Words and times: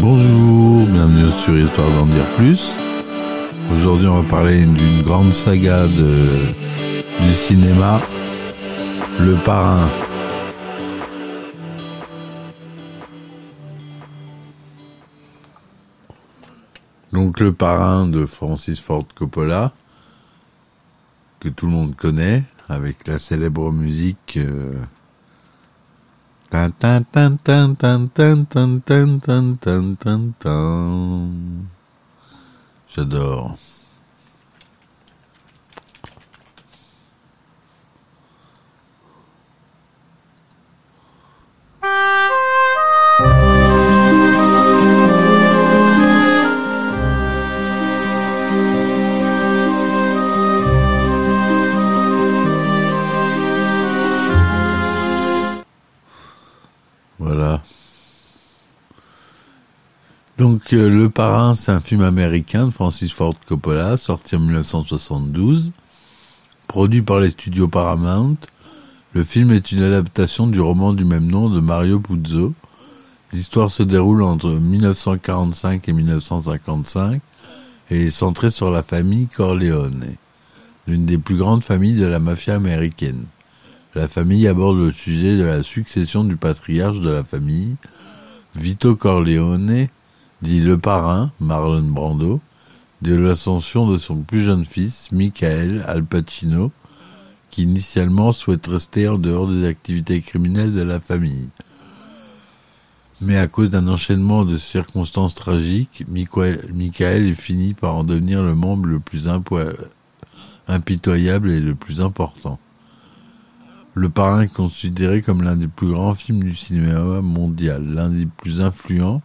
Bonjour, 0.00 0.86
bienvenue 0.86 1.30
sur 1.30 1.56
Histoire 1.56 1.88
d'en 1.90 2.06
dire 2.06 2.26
plus. 2.36 2.68
Aujourd'hui, 3.70 4.08
on 4.08 4.22
va 4.22 4.28
parler 4.28 4.64
d'une 4.64 5.02
grande 5.02 5.32
saga 5.32 5.86
de, 5.86 6.38
du 7.20 7.30
cinéma, 7.30 8.00
Le 9.20 9.36
Parrain. 9.36 9.88
Donc, 17.12 17.38
Le 17.38 17.52
Parrain 17.52 18.08
de 18.08 18.26
Francis 18.26 18.80
Ford 18.80 19.06
Coppola, 19.14 19.72
que 21.44 21.50
tout 21.50 21.66
le 21.66 21.72
monde 21.72 21.94
connaît, 21.94 22.42
avec 22.70 23.06
la 23.06 23.18
célèbre 23.18 23.70
musique. 23.70 24.38
euh, 24.38 24.72
Tan, 26.50 26.70
Donc, 60.36 60.72
euh, 60.72 60.88
Le 60.88 61.08
Parrain, 61.08 61.54
c'est 61.54 61.70
un 61.70 61.78
film 61.78 62.02
américain 62.02 62.66
de 62.66 62.72
Francis 62.72 63.12
Ford 63.12 63.36
Coppola, 63.46 63.96
sorti 63.96 64.34
en 64.34 64.40
1972, 64.40 65.70
produit 66.66 67.02
par 67.02 67.20
les 67.20 67.30
studios 67.30 67.68
Paramount. 67.68 68.36
Le 69.12 69.22
film 69.22 69.52
est 69.52 69.70
une 69.70 69.82
adaptation 69.82 70.48
du 70.48 70.60
roman 70.60 70.92
du 70.92 71.04
même 71.04 71.28
nom 71.28 71.50
de 71.50 71.60
Mario 71.60 72.00
Puzo. 72.00 72.52
L'histoire 73.32 73.70
se 73.70 73.84
déroule 73.84 74.24
entre 74.24 74.50
1945 74.50 75.88
et 75.88 75.92
1955 75.92 77.20
et 77.92 78.06
est 78.06 78.10
centrée 78.10 78.50
sur 78.50 78.72
la 78.72 78.82
famille 78.82 79.28
Corleone, 79.28 80.16
l'une 80.88 81.04
des 81.04 81.18
plus 81.18 81.36
grandes 81.36 81.62
familles 81.62 81.94
de 81.94 82.06
la 82.06 82.18
mafia 82.18 82.56
américaine. 82.56 83.26
La 83.94 84.08
famille 84.08 84.48
aborde 84.48 84.78
le 84.78 84.90
sujet 84.90 85.36
de 85.36 85.44
la 85.44 85.62
succession 85.62 86.24
du 86.24 86.36
patriarche 86.36 86.98
de 86.98 87.10
la 87.10 87.22
famille, 87.22 87.76
Vito 88.56 88.96
Corleone, 88.96 89.86
dit 90.44 90.60
le 90.60 90.76
parrain, 90.76 91.32
Marlon 91.40 91.88
Brando, 91.88 92.38
de 93.00 93.14
l'ascension 93.14 93.88
de 93.88 93.96
son 93.96 94.16
plus 94.16 94.42
jeune 94.42 94.66
fils, 94.66 95.10
Michael 95.10 95.82
Al 95.88 96.04
Pacino, 96.04 96.70
qui 97.50 97.62
initialement 97.62 98.30
souhaite 98.32 98.66
rester 98.66 99.08
en 99.08 99.16
dehors 99.16 99.48
des 99.48 99.66
activités 99.66 100.20
criminelles 100.20 100.74
de 100.74 100.82
la 100.82 101.00
famille. 101.00 101.48
Mais 103.22 103.38
à 103.38 103.46
cause 103.46 103.70
d'un 103.70 103.88
enchaînement 103.88 104.44
de 104.44 104.58
circonstances 104.58 105.34
tragiques, 105.34 106.04
Michael, 106.08 107.34
finit 107.34 107.72
par 107.72 107.94
en 107.94 108.04
devenir 108.04 108.42
le 108.42 108.54
membre 108.54 108.86
le 108.86 109.00
plus 109.00 109.30
impitoyable 110.68 111.50
et 111.50 111.60
le 111.60 111.74
plus 111.74 112.02
important. 112.02 112.58
Le 113.94 114.10
Parrain 114.10 114.42
est 114.42 114.52
considéré 114.52 115.22
comme 115.22 115.42
l'un 115.42 115.56
des 115.56 115.68
plus 115.68 115.88
grands 115.92 116.14
films 116.14 116.44
du 116.44 116.54
cinéma 116.54 117.22
mondial, 117.22 117.86
l'un 117.86 118.10
des 118.10 118.26
plus 118.26 118.60
influents, 118.60 119.22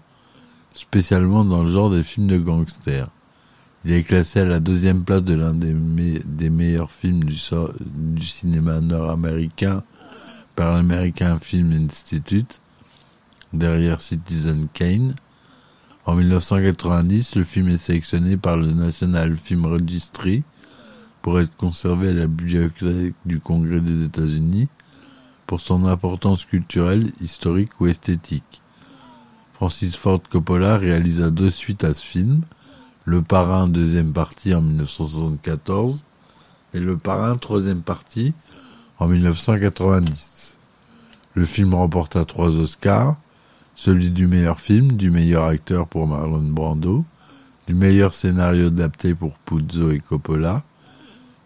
spécialement 0.80 1.44
dans 1.44 1.64
le 1.64 1.70
genre 1.70 1.90
des 1.90 2.04
films 2.04 2.28
de 2.28 2.38
gangsters. 2.38 3.08
Il 3.86 3.92
est 3.92 4.04
classé 4.04 4.40
à 4.42 4.46
la 4.46 4.60
deuxième 4.60 5.04
place 5.04 5.24
de 5.24 5.34
l'un 5.36 5.54
des, 5.54 5.74
me- 5.74 6.20
des 6.26 6.50
meilleurs 6.50 6.92
films 6.92 7.24
du 7.24 8.26
cinéma 8.26 8.82
nord-américain 8.82 9.84
par 10.56 10.74
l'American 10.74 11.38
Film 11.40 11.72
Institute, 11.74 12.60
derrière 13.54 14.00
Citizen 14.02 14.68
Kane. 14.74 15.16
En 16.06 16.16
1990, 16.16 17.36
le 17.36 17.44
film 17.44 17.70
est 17.70 17.78
sélectionné 17.78 18.36
par 18.38 18.58
le 18.58 18.72
National 18.72 19.36
Film 19.38 19.66
Registry 19.66 20.44
pour 21.22 21.40
être 21.40 21.56
conservé 21.56 22.10
à 22.10 22.14
la 22.14 22.28
bibliothèque 22.28 23.14
du 23.26 23.40
Congrès 23.40 23.80
des 23.82 24.06
États-Unis 24.06 24.68
pour 25.46 25.62
son 25.62 25.86
importance 25.86 26.46
culturelle, 26.46 27.12
historique 27.22 27.80
ou 27.80 27.88
esthétique. 27.88 28.62
Francis 29.60 29.98
Ford 29.98 30.22
Coppola 30.30 30.78
réalisa 30.78 31.32
deux 31.32 31.50
suites 31.50 31.84
à 31.84 31.94
ce 31.94 32.02
film, 32.02 32.44
Le 33.04 33.22
Parrain 33.22 33.68
deuxième 33.68 34.14
partie 34.14 34.56
en 34.56 34.62
1974 34.62 36.06
et 36.74 36.80
Le 36.80 36.98
Parrain 36.98 37.36
troisième 37.36 37.82
partie 37.82 38.32
en 39.00 39.10
1990. 39.10 40.58
Le 41.34 41.46
film 41.46 41.74
remporta 41.74 42.24
trois 42.24 42.56
Oscars, 42.56 43.18
celui 43.76 44.12
du 44.12 44.28
meilleur 44.28 44.62
film, 44.62 44.94
du 44.94 45.12
meilleur 45.12 45.44
acteur 45.44 45.88
pour 45.88 46.08
Marlon 46.08 46.40
Brando, 46.40 47.04
du 47.68 47.74
meilleur 47.74 48.14
scénario 48.14 48.68
adapté 48.68 49.14
pour 49.14 49.34
Puzo 49.40 49.92
et 49.92 50.00
Coppola, 50.00 50.64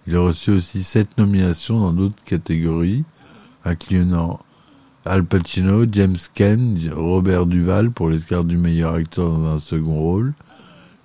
il 0.06 0.16
a 0.16 0.20
reçu 0.20 0.52
aussi 0.52 0.84
sept 0.84 1.18
nominations 1.18 1.80
dans 1.80 1.94
d'autres 1.94 2.24
catégories, 2.24 3.06
incluant 3.66 4.40
Al 5.06 5.26
Pacino, 5.26 5.86
James 5.92 6.16
Caan, 6.34 6.78
Robert 6.96 7.46
Duval 7.46 7.92
pour 7.92 8.08
l'Oscar 8.10 8.46
du 8.46 8.56
meilleur 8.58 8.94
acteur 8.94 9.32
dans 9.32 9.46
un 9.48 9.60
second 9.60 10.00
rôle, 10.00 10.34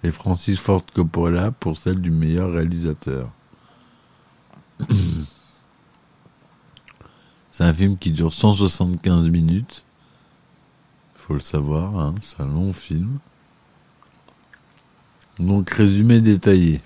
et 0.05 0.13
Francis 0.13 0.61
Ford 0.61 0.85
Coppola 0.95 1.51
pour 1.51 1.77
celle 1.77 2.01
du 2.01 2.13
meilleur 2.13 2.53
réalisateur. 2.53 3.31
C'est 7.51 7.65
un 7.65 7.75
film 7.75 7.99
qui 7.99 8.13
dure 8.13 8.33
175 8.33 9.31
minutes. 9.31 9.85
Faut 11.17 11.35
le 11.35 11.41
savoir, 11.41 11.99
hein, 11.99 12.15
c'est 12.21 12.41
un 12.41 12.47
long 12.47 12.73
film. 12.73 13.19
Donc 15.41 15.69
résumé 15.71 16.21
détaillé. 16.21 16.81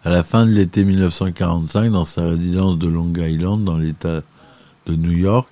la 0.11 0.23
fin 0.23 0.45
de 0.45 0.51
l'été 0.51 0.83
1945, 0.83 1.89
dans 1.91 2.05
sa 2.05 2.27
résidence 2.27 2.77
de 2.77 2.87
Long 2.87 3.13
Island, 3.15 3.63
dans 3.63 3.77
l'État 3.77 4.21
de 4.85 4.95
New 4.95 5.11
York, 5.11 5.47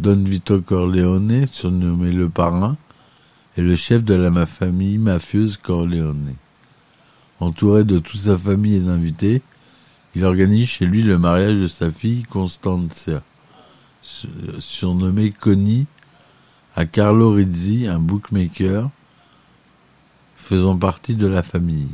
Don 0.00 0.22
Vito 0.24 0.60
Corleone, 0.60 1.46
surnommé 1.50 2.10
le 2.12 2.28
parrain, 2.28 2.76
est 3.56 3.62
le 3.62 3.76
chef 3.76 4.04
de 4.04 4.14
la 4.14 4.44
famille 4.44 4.98
mafieuse 4.98 5.56
Corleone. 5.56 6.34
Entouré 7.40 7.84
de 7.84 7.98
toute 7.98 8.20
sa 8.20 8.36
famille 8.36 8.76
et 8.76 8.80
d'invités, 8.80 9.42
il 10.14 10.24
organise 10.24 10.68
chez 10.68 10.86
lui 10.86 11.02
le 11.02 11.18
mariage 11.18 11.58
de 11.60 11.68
sa 11.68 11.90
fille 11.90 12.22
Constanza, 12.24 13.22
su- 14.02 14.28
surnommée 14.58 15.30
Connie, 15.32 15.86
à 16.74 16.86
Carlo 16.86 17.32
Rizzi, 17.32 17.86
un 17.86 17.98
bookmaker 17.98 18.90
faisant 20.34 20.76
partie 20.76 21.14
de 21.14 21.26
la 21.26 21.42
famille. 21.42 21.88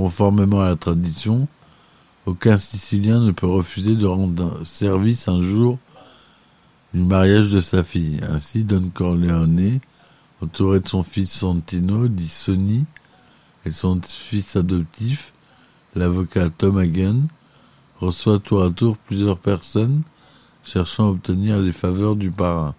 Conformément 0.00 0.62
à 0.62 0.68
la 0.68 0.76
tradition, 0.76 1.46
aucun 2.24 2.56
Sicilien 2.56 3.20
ne 3.20 3.32
peut 3.32 3.46
refuser 3.46 3.96
de 3.96 4.06
rendre 4.06 4.64
service 4.64 5.28
un 5.28 5.42
jour 5.42 5.76
du 6.94 7.02
mariage 7.02 7.50
de 7.50 7.60
sa 7.60 7.84
fille. 7.84 8.18
Ainsi, 8.26 8.64
Don 8.64 8.88
Corleone, 8.94 9.78
entouré 10.40 10.80
de 10.80 10.88
son 10.88 11.02
fils 11.02 11.30
Santino, 11.30 12.08
dit 12.08 12.30
Sonny, 12.30 12.86
et 13.66 13.72
son 13.72 14.00
fils 14.02 14.56
adoptif, 14.56 15.34
l'avocat 15.94 16.48
Tom 16.48 16.78
Hagen, 16.78 17.24
reçoit 18.00 18.38
tour 18.38 18.64
à 18.64 18.70
tour 18.70 18.96
plusieurs 18.96 19.38
personnes 19.38 20.00
cherchant 20.64 21.08
à 21.08 21.10
obtenir 21.10 21.58
les 21.58 21.72
faveurs 21.72 22.16
du 22.16 22.30
parrain. 22.30 22.74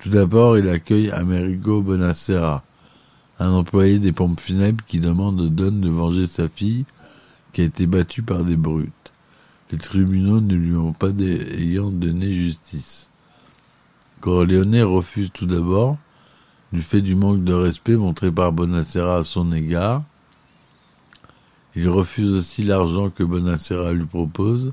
Tout 0.00 0.10
d'abord, 0.10 0.58
il 0.58 0.68
accueille 0.68 1.10
Amerigo 1.10 1.80
Bonacera, 1.80 2.62
un 3.38 3.52
employé 3.52 3.98
des 3.98 4.12
pompes 4.12 4.40
funèbres 4.40 4.84
qui 4.86 5.00
demande 5.00 5.40
à 5.40 5.48
Don 5.48 5.72
de 5.72 5.88
venger 5.88 6.26
sa 6.26 6.48
fille 6.48 6.84
qui 7.52 7.62
a 7.62 7.64
été 7.64 7.86
battue 7.86 8.22
par 8.22 8.44
des 8.44 8.56
brutes, 8.56 9.12
les 9.70 9.78
tribunaux 9.78 10.40
ne 10.40 10.54
lui 10.54 10.76
ont 10.76 10.92
pas 10.92 11.10
ayant 11.10 11.90
donné 11.90 12.32
justice. 12.32 13.08
Corleone 14.20 14.82
refuse 14.82 15.30
tout 15.32 15.46
d'abord, 15.46 15.96
du 16.72 16.80
fait 16.80 17.00
du 17.00 17.14
manque 17.14 17.44
de 17.44 17.52
respect 17.52 17.96
montré 17.96 18.30
par 18.32 18.52
Bonacera 18.52 19.18
à 19.18 19.24
son 19.24 19.52
égard. 19.52 20.02
Il 21.76 21.88
refuse 21.88 22.32
aussi 22.34 22.62
l'argent 22.62 23.10
que 23.10 23.22
Bonacera 23.22 23.92
lui 23.92 24.06
propose, 24.06 24.72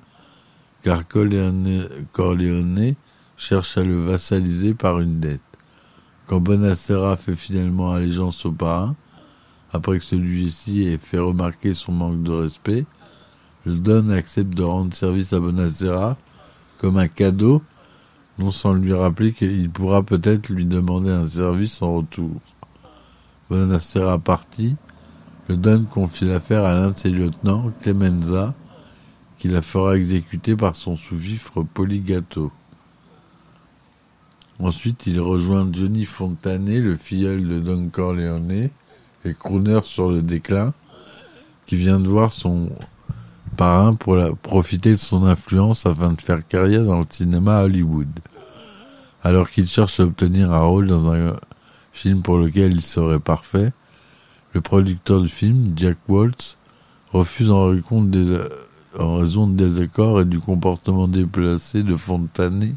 car 0.83 1.07
Corleone 1.07 2.95
cherche 3.37 3.77
à 3.77 3.83
le 3.83 4.03
vassaliser 4.03 4.73
par 4.73 4.99
une 4.99 5.19
dette. 5.19 5.41
Quand 6.27 6.39
Bonacera 6.39 7.17
fait 7.17 7.35
finalement 7.35 7.91
allégeance 7.91 8.45
au 8.45 8.51
parrain, 8.51 8.95
après 9.73 9.99
que 9.99 10.05
celui-ci 10.05 10.83
ait 10.83 10.97
fait 10.97 11.19
remarquer 11.19 11.73
son 11.73 11.91
manque 11.91 12.23
de 12.23 12.31
respect, 12.31 12.85
le 13.65 13.75
Don 13.75 14.09
accepte 14.09 14.53
de 14.53 14.63
rendre 14.63 14.93
service 14.93 15.33
à 15.33 15.39
Bonacera 15.39 16.17
comme 16.79 16.97
un 16.97 17.07
cadeau, 17.07 17.61
non 18.39 18.49
sans 18.49 18.73
lui 18.73 18.93
rappeler 18.93 19.33
qu'il 19.33 19.69
pourra 19.69 20.03
peut-être 20.03 20.49
lui 20.49 20.65
demander 20.65 21.11
un 21.11 21.27
service 21.27 21.81
en 21.81 21.97
retour. 21.97 22.41
Bonacera 23.49 24.17
parti, 24.17 24.75
le 25.47 25.57
Don 25.57 25.83
confie 25.83 26.25
l'affaire 26.25 26.63
à 26.63 26.73
l'un 26.73 26.91
de 26.91 26.97
ses 26.97 27.09
lieutenants, 27.09 27.71
Clemenza, 27.81 28.53
qui 29.37 29.47
la 29.47 29.61
fera 29.61 29.97
exécuter 29.97 30.55
par 30.55 30.75
son 30.75 30.95
sous-fifre 30.95 31.63
Poligato. 31.63 32.51
Ensuite, 34.63 35.07
il 35.07 35.19
rejoint 35.19 35.67
Johnny 35.71 36.05
Fontané, 36.05 36.79
le 36.79 36.95
filleul 36.95 37.47
de 37.47 37.59
Don 37.59 37.89
Corleone, 37.89 38.69
et 39.25 39.33
crooner 39.33 39.79
sur 39.83 40.11
le 40.11 40.21
déclin, 40.21 40.71
qui 41.65 41.75
vient 41.75 41.99
de 41.99 42.07
voir 42.07 42.31
son 42.31 42.69
parrain 43.57 43.95
pour 43.95 44.17
profiter 44.43 44.91
de 44.91 44.97
son 44.97 45.25
influence 45.25 45.87
afin 45.87 46.13
de 46.13 46.21
faire 46.21 46.47
carrière 46.47 46.83
dans 46.83 46.99
le 46.99 47.05
cinéma 47.09 47.63
Hollywood. 47.63 48.07
Alors 49.23 49.49
qu'il 49.49 49.67
cherche 49.67 49.99
à 49.99 50.03
obtenir 50.03 50.53
un 50.53 50.61
rôle 50.61 50.85
dans 50.85 51.11
un 51.11 51.37
film 51.91 52.21
pour 52.21 52.37
lequel 52.37 52.73
il 52.73 52.81
serait 52.81 53.19
parfait, 53.19 53.73
le 54.53 54.61
producteur 54.61 55.21
du 55.21 55.27
film, 55.29 55.73
Jack 55.75 55.97
Waltz, 56.07 56.57
refuse 57.13 57.49
en, 57.49 57.73
en 58.99 59.17
raison 59.17 59.47
de 59.47 59.55
désaccords 59.55 60.21
et 60.21 60.25
du 60.25 60.39
comportement 60.39 61.07
déplacé 61.07 61.81
de 61.81 61.95
Fontané 61.95 62.75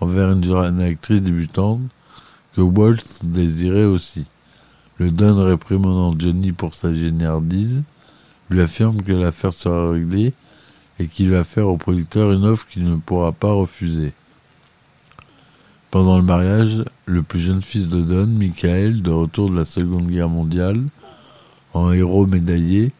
envers 0.00 0.30
une 0.30 0.80
actrice 0.80 1.22
débutante 1.22 1.82
que 2.54 2.60
Waltz 2.60 3.24
désirait 3.24 3.84
aussi. 3.84 4.24
Le 4.98 5.10
Don 5.10 5.44
réprimandant 5.44 6.18
Johnny 6.18 6.52
pour 6.52 6.74
sa 6.74 6.92
géniardise, 6.92 7.82
lui 8.50 8.60
affirme 8.60 9.02
que 9.02 9.12
l'affaire 9.12 9.52
sera 9.52 9.92
réglée 9.92 10.32
et 10.98 11.06
qu'il 11.06 11.30
va 11.30 11.44
faire 11.44 11.68
au 11.68 11.76
producteur 11.76 12.32
une 12.32 12.44
offre 12.44 12.66
qu'il 12.66 12.84
ne 12.84 12.96
pourra 12.96 13.32
pas 13.32 13.52
refuser. 13.52 14.12
Pendant 15.90 16.18
le 16.18 16.24
mariage, 16.24 16.84
le 17.06 17.22
plus 17.22 17.40
jeune 17.40 17.62
fils 17.62 17.88
de 17.88 18.02
Don, 18.02 18.26
Michael, 18.26 19.02
de 19.02 19.10
retour 19.10 19.50
de 19.50 19.56
la 19.56 19.64
Seconde 19.64 20.08
Guerre 20.08 20.28
mondiale, 20.28 20.82
en 21.72 21.92
héros 21.92 22.26
médaillé, 22.26 22.92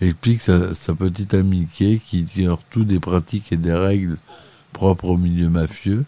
explique 0.00 0.42
sa, 0.42 0.74
sa 0.74 0.94
petite 0.94 1.34
amie 1.34 1.66
Kay, 1.66 2.00
qui 2.04 2.20
ignore 2.20 2.60
tout 2.70 2.84
des 2.84 3.00
pratiques 3.00 3.52
et 3.52 3.56
des 3.56 3.72
règles 3.72 4.18
propres 4.72 5.06
au 5.06 5.16
milieu 5.16 5.48
mafieux, 5.48 6.04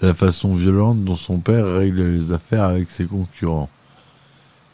la 0.00 0.14
façon 0.14 0.54
violente 0.54 1.04
dont 1.04 1.16
son 1.16 1.38
père 1.40 1.66
règle 1.66 2.02
les 2.02 2.32
affaires 2.32 2.64
avec 2.64 2.90
ses 2.90 3.06
concurrents. 3.06 3.68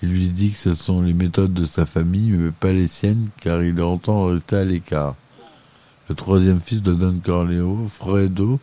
Il 0.02 0.10
lui 0.10 0.28
dit 0.28 0.50
que 0.50 0.58
ce 0.58 0.74
sont 0.74 1.00
les 1.00 1.14
méthodes 1.14 1.54
de 1.54 1.64
sa 1.64 1.86
famille, 1.86 2.32
mais 2.32 2.50
pas 2.50 2.72
les 2.72 2.88
siennes, 2.88 3.28
car 3.40 3.62
il 3.62 3.80
entend 3.80 4.26
rester 4.26 4.56
à 4.56 4.64
l'écart. 4.64 5.14
Le 6.08 6.14
troisième 6.14 6.60
fils 6.60 6.82
de 6.82 6.92
Don 6.92 7.18
Corleo, 7.24 7.86
Fredo, 7.88 8.60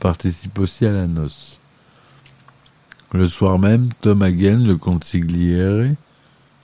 participe 0.00 0.58
aussi 0.58 0.84
à 0.84 0.92
la 0.92 1.06
noce. 1.06 1.60
Le 3.12 3.28
soir 3.28 3.58
même, 3.60 3.90
Tom 4.00 4.22
Hagen, 4.22 4.66
le 4.66 4.76
consigliere, 4.76 5.94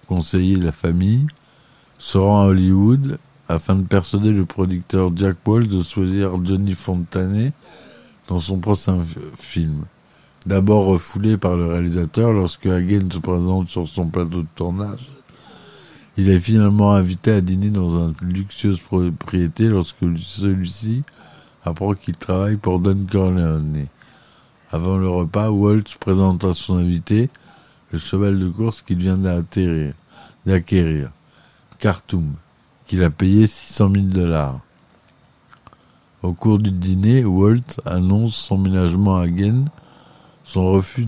conseiller 0.09 0.57
de 0.57 0.65
la 0.65 0.73
famille, 0.73 1.27
se 1.99 2.19
rend 2.19 2.43
à 2.43 2.47
Hollywood 2.47 3.19
afin 3.49 3.77
de 3.77 3.85
persuader 3.85 4.33
le 4.33 4.45
producteur 4.45 5.13
Jack 5.15 5.37
Wall 5.47 5.69
de 5.69 5.83
choisir 5.83 6.45
Johnny 6.45 6.75
Fontané 6.75 7.53
dans 8.29 8.41
son 8.41 8.59
prochain 8.59 8.99
film. 9.37 9.85
D'abord 10.47 10.87
refoulé 10.87 11.37
par 11.37 11.57
le 11.57 11.67
réalisateur 11.67 12.33
lorsque 12.33 12.67
Hagen 12.67 13.09
se 13.11 13.19
présente 13.19 13.69
sur 13.69 13.89
son 13.89 14.09
plateau 14.09 14.43
de 14.43 14.47
tournage, 14.55 15.11
il 16.17 16.29
est 16.31 16.41
finalement 16.41 16.93
invité 16.95 17.33
à 17.33 17.41
dîner 17.41 17.71
dans 17.71 18.09
une 18.09 18.15
luxueuse 18.23 18.81
propriété 18.81 19.69
lorsque 19.69 20.05
celui-ci 20.17 21.03
apprend 21.65 21.95
qu'il 21.95 22.17
travaille 22.17 22.57
pour 22.57 22.81
Don 22.81 23.07
Corleone. 23.11 23.87
Avant 24.71 24.97
le 24.97 25.09
repas, 25.09 25.51
Waltz 25.51 25.95
présente 25.95 26.45
à 26.45 26.55
son 26.55 26.77
invité 26.77 27.31
le 27.93 27.99
cheval 27.99 28.39
de 28.39 28.49
course 28.49 28.83
qu'il 28.83 28.99
vient 28.99 29.17
d'acquérir, 30.47 31.11
Khartoum, 31.79 32.35
qu'il 32.87 33.03
a 33.03 33.11
payé 33.11 33.47
600 33.47 33.93
000 33.95 34.07
dollars. 34.07 34.61
Au 36.25 36.33
cours 36.33 36.59
du 36.59 36.73
dîner, 36.73 37.25
Walt 37.25 37.81
annonce 37.87 38.35
son 38.35 38.59
ménagement 38.59 39.19
à 39.19 39.23
Hagen, 39.23 39.67
son 40.43 40.73
refus 40.73 41.07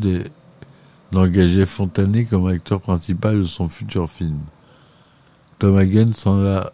d'engager 1.10 1.66
Fontané 1.66 2.26
comme 2.26 2.46
acteur 2.46 2.80
principal 2.80 3.38
de 3.38 3.44
son 3.44 3.68
futur 3.68 4.08
film. 4.08 4.38
Tom 5.58 5.76
Hagen 5.76 6.12
s'en 6.14 6.36
va 6.36 6.72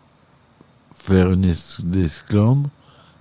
faire 0.93 1.33
une 1.33 1.47
esclandre, 1.47 2.69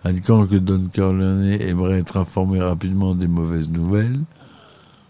indiquant 0.04 0.46
que 0.46 0.56
Don 0.56 0.90
Corleone 0.94 1.46
aimerait 1.62 2.00
être 2.00 2.18
informé 2.18 2.62
rapidement 2.62 3.16
des 3.16 3.28
mauvaises 3.28 3.70
nouvelles. 3.70 4.20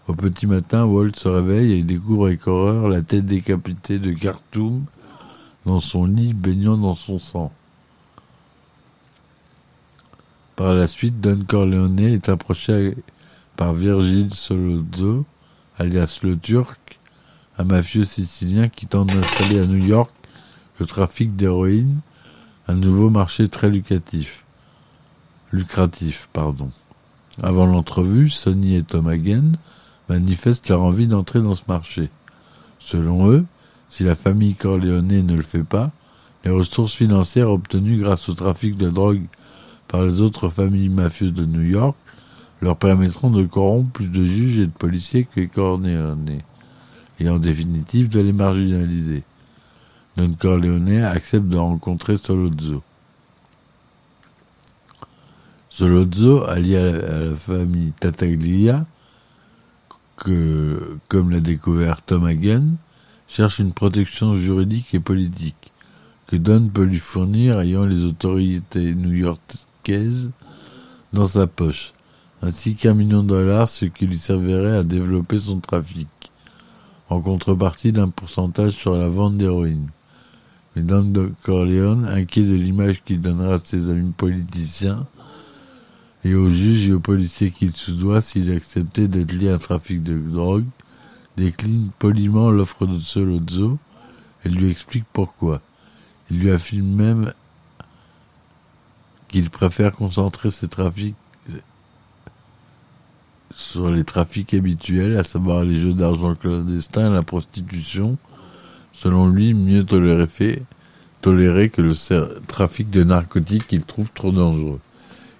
Au 0.06 0.14
petit 0.14 0.46
matin, 0.46 0.84
Walt 0.84 1.16
se 1.16 1.28
réveille 1.28 1.72
et 1.72 1.82
découvre 1.82 2.26
avec 2.26 2.46
horreur 2.46 2.88
la 2.88 3.02
tête 3.02 3.26
décapitée 3.26 3.98
de 3.98 4.12
Khartoum 4.12 4.84
dans 5.64 5.80
son 5.80 6.04
lit 6.04 6.32
baignant 6.32 6.76
dans 6.76 6.94
son 6.94 7.18
sang. 7.18 7.50
Par 10.56 10.74
la 10.74 10.86
suite, 10.86 11.20
Don 11.20 11.44
Corleone 11.46 12.00
est 12.00 12.30
approché 12.30 12.96
par 13.56 13.74
Virgil 13.74 14.32
Solozzo, 14.32 15.26
alias 15.78 16.20
le 16.22 16.38
Turc, 16.38 16.98
un 17.58 17.64
mafieux 17.64 18.06
sicilien 18.06 18.68
qui 18.68 18.86
tente 18.86 19.08
d'installer 19.08 19.60
à 19.60 19.66
New 19.66 19.84
York 19.84 20.10
le 20.80 20.86
trafic 20.86 21.36
d'héroïne, 21.36 22.00
un 22.68 22.74
nouveau 22.74 23.10
marché 23.10 23.50
très 23.50 23.68
lucratif. 23.68 24.44
Lucratif, 25.52 26.30
pardon. 26.32 26.70
Avant 27.42 27.66
l'entrevue, 27.66 28.30
Sonny 28.30 28.76
et 28.76 28.82
Tom 28.82 29.08
Hagen 29.08 29.52
manifestent 30.08 30.70
leur 30.70 30.80
envie 30.80 31.06
d'entrer 31.06 31.42
dans 31.42 31.54
ce 31.54 31.64
marché. 31.68 32.08
Selon 32.78 33.30
eux, 33.30 33.44
si 33.90 34.04
la 34.04 34.14
famille 34.14 34.54
Corleone 34.54 35.08
ne 35.08 35.36
le 35.36 35.42
fait 35.42 35.64
pas, 35.64 35.90
les 36.46 36.50
ressources 36.50 36.94
financières 36.94 37.50
obtenues 37.50 37.98
grâce 37.98 38.30
au 38.30 38.32
trafic 38.32 38.78
de 38.78 38.88
drogue 38.88 39.26
par 39.88 40.04
les 40.04 40.20
autres 40.20 40.48
familles 40.48 40.88
mafieuses 40.88 41.32
de 41.32 41.44
New 41.44 41.62
York 41.62 41.96
leur 42.60 42.76
permettront 42.76 43.30
de 43.30 43.44
corrompre 43.44 43.90
plus 43.90 44.10
de 44.10 44.24
juges 44.24 44.60
et 44.60 44.66
de 44.66 44.72
policiers 44.72 45.24
que 45.24 45.44
Corleone, 45.46 46.38
et 47.20 47.28
en 47.28 47.38
définitive 47.38 48.08
de 48.08 48.20
les 48.20 48.32
marginaliser. 48.32 49.22
Don 50.16 50.32
Corleone 50.32 51.02
accepte 51.04 51.46
de 51.46 51.58
rencontrer 51.58 52.16
Solozzo. 52.16 52.82
Solozzo, 55.68 56.44
allié 56.44 56.76
à 56.78 56.82
la, 56.82 57.36
famille 57.36 57.92
Tataglia, 58.00 58.86
que, 60.16 60.96
comme 61.08 61.30
l'a 61.30 61.40
découvert 61.40 62.00
Tom 62.00 62.24
Hagen, 62.24 62.76
cherche 63.28 63.58
une 63.58 63.74
protection 63.74 64.34
juridique 64.34 64.94
et 64.94 65.00
politique 65.00 65.72
que 66.26 66.36
Don 66.36 66.68
peut 66.68 66.84
lui 66.84 66.98
fournir 66.98 67.60
ayant 67.60 67.84
les 67.84 68.04
autorités 68.04 68.94
new-yorkaises 68.94 69.65
dans 71.12 71.26
sa 71.26 71.46
poche, 71.46 71.92
ainsi 72.42 72.74
qu'un 72.74 72.94
million 72.94 73.22
de 73.22 73.28
dollars, 73.28 73.68
ce 73.68 73.84
qui 73.84 74.06
lui 74.06 74.18
servirait 74.18 74.78
à 74.78 74.82
développer 74.82 75.38
son 75.38 75.60
trafic, 75.60 76.08
en 77.08 77.20
contrepartie 77.20 77.92
d'un 77.92 78.08
pourcentage 78.08 78.72
sur 78.72 78.96
la 78.96 79.08
vente 79.08 79.36
d'héroïne. 79.36 79.86
Mais 80.74 80.82
Don 80.82 81.12
Corleone, 81.42 82.04
inquiet 82.04 82.42
de 82.42 82.54
l'image 82.54 83.02
qu'il 83.04 83.20
donnera 83.20 83.54
à 83.54 83.58
ses 83.58 83.88
amis 83.88 84.12
politiciens 84.12 85.06
et 86.24 86.34
aux 86.34 86.48
juges 86.48 86.88
et 86.88 86.92
aux 86.92 87.00
policiers 87.00 87.50
qu'il 87.50 87.74
sous-doit 87.74 88.20
s'il 88.20 88.52
acceptait 88.52 89.08
d'être 89.08 89.32
lié 89.32 89.50
à 89.50 89.54
un 89.54 89.58
trafic 89.58 90.02
de 90.02 90.18
drogue, 90.18 90.66
décline 91.36 91.90
poliment 91.98 92.50
l'offre 92.50 92.86
de 92.86 92.98
Solozzo 92.98 93.78
et 94.44 94.48
lui 94.48 94.70
explique 94.70 95.04
pourquoi. 95.12 95.60
Il 96.30 96.40
lui 96.40 96.50
affirme 96.50 96.88
même 96.88 97.32
qu'il 99.36 99.50
préfère 99.50 99.92
concentrer 99.92 100.50
ses 100.50 100.66
trafics 100.66 101.14
sur 103.54 103.90
les 103.90 104.02
trafics 104.02 104.54
habituels, 104.54 105.18
à 105.18 105.24
savoir 105.24 105.62
les 105.62 105.76
jeux 105.76 105.92
d'argent 105.92 106.34
clandestin 106.34 107.10
et 107.10 107.14
la 107.14 107.22
prostitution, 107.22 108.16
selon 108.94 109.28
lui, 109.28 109.52
mieux 109.52 109.84
toléré 109.84 111.68
que 111.68 111.82
le 111.82 111.92
trafic 112.46 112.88
de 112.88 113.04
narcotiques 113.04 113.68
qu'il 113.68 113.84
trouve 113.84 114.10
trop 114.10 114.32
dangereux. 114.32 114.80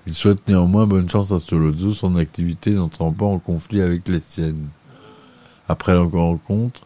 Il 0.07 0.13
souhaite 0.13 0.47
néanmoins 0.47 0.87
bonne 0.87 1.09
chance 1.09 1.33
à 1.33 1.41
Solozzo, 1.41 1.95
son 1.95 2.17
activité 2.17 2.73
n'entrant 2.73 3.13
pas 3.13 3.25
en 3.25 3.39
conflit 3.39 3.81
avec 3.81 4.07
les 4.09 4.21
siennes. 4.21 4.69
Après 5.71 5.95
la 5.95 6.03
rencontre, 6.03 6.83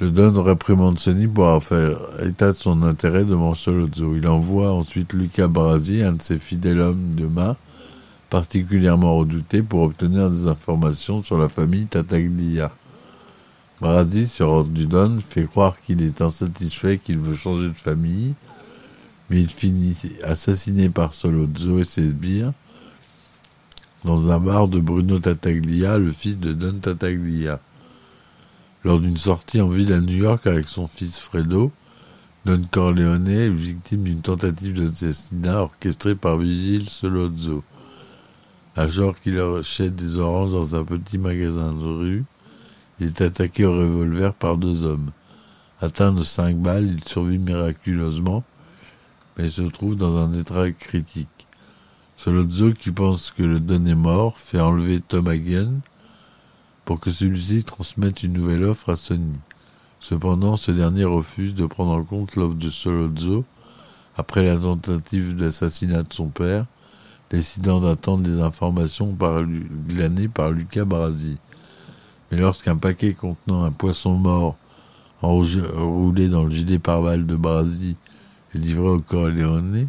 le 0.00 0.10
Don 0.10 0.42
réprimande 0.42 0.98
Sonny 0.98 1.26
pour 1.26 1.62
faire 1.62 1.98
état 2.24 2.52
de 2.52 2.56
son 2.56 2.82
intérêt 2.82 3.24
devant 3.24 3.54
Solozzo. 3.54 4.16
Il 4.16 4.26
envoie 4.26 4.72
ensuite 4.72 5.12
Luca 5.12 5.48
Brasi, 5.48 6.02
un 6.02 6.12
de 6.12 6.22
ses 6.22 6.38
fidèles 6.38 6.80
hommes 6.80 7.14
de 7.14 7.26
main, 7.26 7.56
particulièrement 8.30 9.16
redouté 9.16 9.62
pour 9.62 9.82
obtenir 9.82 10.30
des 10.30 10.46
informations 10.46 11.22
sur 11.22 11.38
la 11.38 11.48
famille 11.48 11.86
Tataglia. 11.86 12.72
Brady, 13.80 14.26
sur 14.26 14.48
ordre 14.48 14.70
du 14.70 14.86
Don, 14.86 15.18
fait 15.20 15.44
croire 15.44 15.76
qu'il 15.84 16.02
est 16.02 16.22
insatisfait, 16.22 16.98
qu'il 16.98 17.18
veut 17.18 17.34
changer 17.34 17.68
de 17.68 17.78
famille, 17.78 18.34
mais 19.28 19.40
il 19.40 19.50
finit 19.50 19.96
assassiné 20.24 20.88
par 20.88 21.14
Solozzo 21.14 21.78
et 21.80 21.84
ses 21.84 22.08
sbires 22.08 22.52
dans 24.04 24.32
un 24.32 24.40
bar 24.40 24.68
de 24.68 24.80
Bruno 24.80 25.18
Tataglia, 25.18 25.98
le 25.98 26.10
fils 26.10 26.38
de 26.38 26.52
Don 26.52 26.78
Tataglia. 26.80 27.60
Lors 28.84 28.98
d'une 28.98 29.16
sortie 29.16 29.60
en 29.60 29.68
ville 29.68 29.92
à 29.92 30.00
New 30.00 30.16
York 30.16 30.44
avec 30.48 30.66
son 30.66 30.88
fils 30.88 31.16
Fredo, 31.16 31.70
Don 32.44 32.62
Corleone 32.68 33.28
est 33.28 33.48
victime 33.48 34.02
d'une 34.02 34.22
tentative 34.22 34.74
d'assassinat 34.74 35.62
orchestrée 35.62 36.16
par 36.16 36.36
Vigile 36.38 36.88
Solozzo. 36.88 37.62
Alors 38.74 39.20
qu'il 39.20 39.38
achète 39.38 39.94
des 39.94 40.18
oranges 40.18 40.50
dans 40.50 40.74
un 40.74 40.82
petit 40.82 41.18
magasin 41.18 41.72
de 41.72 41.84
rue, 41.84 42.24
il 42.98 43.06
est 43.06 43.20
attaqué 43.20 43.64
au 43.64 43.72
revolver 43.72 44.34
par 44.34 44.56
deux 44.56 44.84
hommes. 44.84 45.12
Atteint 45.80 46.12
de 46.12 46.24
cinq 46.24 46.56
balles, 46.56 46.86
il 46.86 47.04
survit 47.04 47.38
miraculeusement, 47.38 48.42
mais 49.38 49.48
se 49.48 49.62
trouve 49.62 49.94
dans 49.94 50.16
un 50.16 50.34
état 50.34 50.72
critique. 50.72 51.46
Solozzo, 52.16 52.72
qui 52.72 52.90
pense 52.90 53.30
que 53.30 53.44
le 53.44 53.60
Don 53.60 53.86
est 53.86 53.94
mort, 53.94 54.38
fait 54.38 54.60
enlever 54.60 55.00
Tom 55.00 55.28
Hagen 55.28 55.82
pour 56.84 57.00
que 57.00 57.10
celui-ci 57.10 57.64
transmette 57.64 58.22
une 58.22 58.32
nouvelle 58.32 58.64
offre 58.64 58.90
à 58.90 58.96
Sonny. 58.96 59.38
Cependant, 60.00 60.56
ce 60.56 60.72
dernier 60.72 61.04
refuse 61.04 61.54
de 61.54 61.66
prendre 61.66 61.92
en 61.92 62.02
compte 62.02 62.34
l'offre 62.34 62.56
de 62.56 62.70
Solozzo 62.70 63.44
après 64.16 64.42
la 64.42 64.56
tentative 64.56 65.36
d'assassinat 65.36 66.02
de 66.02 66.12
son 66.12 66.28
père, 66.28 66.66
décidant 67.30 67.80
d'attendre 67.80 68.24
des 68.24 68.40
informations 68.40 69.14
par, 69.14 69.42
glanées 69.44 70.28
par 70.28 70.50
Luca 70.50 70.84
Brasi. 70.84 71.36
Mais 72.30 72.38
lorsqu'un 72.38 72.76
paquet 72.76 73.14
contenant 73.14 73.64
un 73.64 73.70
poisson 73.70 74.14
mort 74.14 74.56
enroulé 75.22 76.28
dans 76.28 76.44
le 76.44 76.50
gilet 76.50 76.78
pare-balles 76.78 77.26
de 77.26 77.36
Brasi 77.36 77.96
est 78.54 78.58
livré 78.58 78.88
au 78.88 78.98
Corleone, 78.98 79.88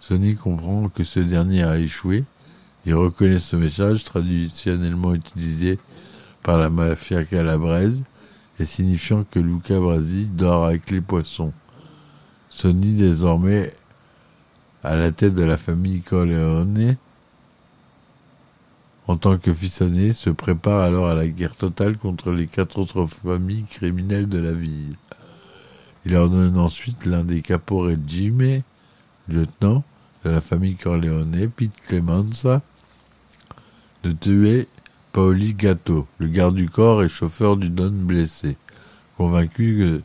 Sonny 0.00 0.34
comprend 0.34 0.88
que 0.88 1.04
ce 1.04 1.20
dernier 1.20 1.62
a 1.62 1.78
échoué. 1.78 2.24
Il 2.84 2.94
reconnaît 2.94 3.38
ce 3.38 3.56
message 3.56 4.04
traditionnellement 4.04 5.14
utilisé 5.14 5.78
par 6.44 6.58
la 6.58 6.70
mafia 6.70 7.24
calabraise 7.24 8.04
et 8.60 8.64
signifiant 8.64 9.24
que 9.24 9.40
Luca 9.40 9.80
Brasi 9.80 10.26
dort 10.26 10.66
avec 10.66 10.90
les 10.90 11.00
poissons. 11.00 11.52
Sonny, 12.50 12.92
désormais 12.92 13.72
à 14.84 14.94
la 14.94 15.10
tête 15.10 15.34
de 15.34 15.42
la 15.42 15.56
famille 15.56 16.02
Corleone, 16.02 16.96
en 19.08 19.16
tant 19.16 19.38
que 19.38 19.52
fils 19.52 19.82
se 20.12 20.30
prépare 20.30 20.80
alors 20.80 21.08
à 21.08 21.14
la 21.14 21.26
guerre 21.26 21.56
totale 21.56 21.96
contre 21.96 22.30
les 22.30 22.46
quatre 22.46 22.78
autres 22.78 23.06
familles 23.06 23.64
criminelles 23.68 24.28
de 24.28 24.38
la 24.38 24.52
ville. 24.52 24.96
Il 26.06 26.14
ordonne 26.14 26.58
ensuite 26.58 27.06
l'un 27.06 27.24
des 27.24 27.40
caporegime, 27.40 28.62
lieutenant 29.28 29.82
de 30.24 30.30
la 30.30 30.42
famille 30.42 30.76
Corleone, 30.76 31.50
Pete 31.56 31.80
Clemenza, 31.86 32.60
de 34.02 34.12
tuer 34.12 34.68
Paoli 35.14 35.54
Gatto, 35.54 36.08
le 36.18 36.26
garde 36.26 36.56
du 36.56 36.68
corps 36.68 37.04
et 37.04 37.08
chauffeur 37.08 37.56
du 37.56 37.70
Don 37.70 37.92
blessé, 37.92 38.56
convaincu 39.16 40.02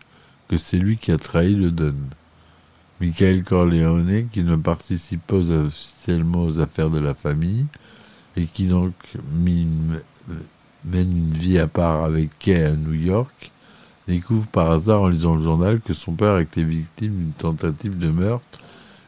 que, 0.47 0.57
c'est 0.59 0.77
lui 0.77 0.97
qui 0.97 1.11
a 1.11 1.17
trahi 1.17 1.55
le 1.55 1.71
Don. 1.71 1.95
Michael 3.01 3.43
Corleone, 3.43 4.27
qui 4.31 4.43
ne 4.43 4.55
participe 4.55 5.25
pas 5.25 5.37
officiellement 5.37 6.43
aux 6.43 6.59
affaires 6.59 6.91
de 6.91 6.99
la 6.99 7.15
famille, 7.15 7.65
et 8.37 8.45
qui 8.45 8.67
donc 8.67 8.93
mène 9.33 9.99
une 10.93 11.33
vie 11.33 11.57
à 11.57 11.65
part 11.65 12.03
avec 12.03 12.37
Kay 12.37 12.65
à 12.65 12.75
New 12.75 12.93
York, 12.93 13.51
découvre 14.07 14.45
par 14.45 14.69
hasard 14.69 15.01
en 15.01 15.07
lisant 15.07 15.33
le 15.33 15.41
journal 15.41 15.79
que 15.79 15.95
son 15.95 16.13
père 16.13 16.37
était 16.37 16.61
victime 16.61 17.15
d'une 17.15 17.31
tentative 17.31 17.97
de 17.97 18.11
meurtre 18.11 18.59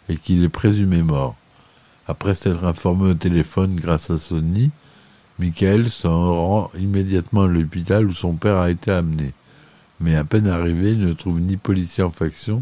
et 0.10 0.18
qu'il 0.18 0.44
est 0.44 0.50
présumé 0.50 1.04
mort. 1.04 1.36
Après 2.08 2.34
s'être 2.34 2.66
informé 2.66 3.12
au 3.12 3.14
téléphone 3.14 3.76
grâce 3.76 4.10
à 4.10 4.18
Sonny, 4.18 4.72
Michael 5.42 5.90
s'en 5.90 6.36
rend 6.36 6.72
immédiatement 6.78 7.42
à 7.42 7.48
l'hôpital 7.48 8.06
où 8.06 8.12
son 8.12 8.36
père 8.36 8.58
a 8.58 8.70
été 8.70 8.92
amené. 8.92 9.34
Mais 10.00 10.16
à 10.16 10.24
peine 10.24 10.46
arrivé, 10.46 10.92
il 10.92 11.00
ne 11.00 11.14
trouve 11.14 11.40
ni 11.40 11.58
policier 11.58 12.04
en 12.04 12.12
faction, 12.12 12.62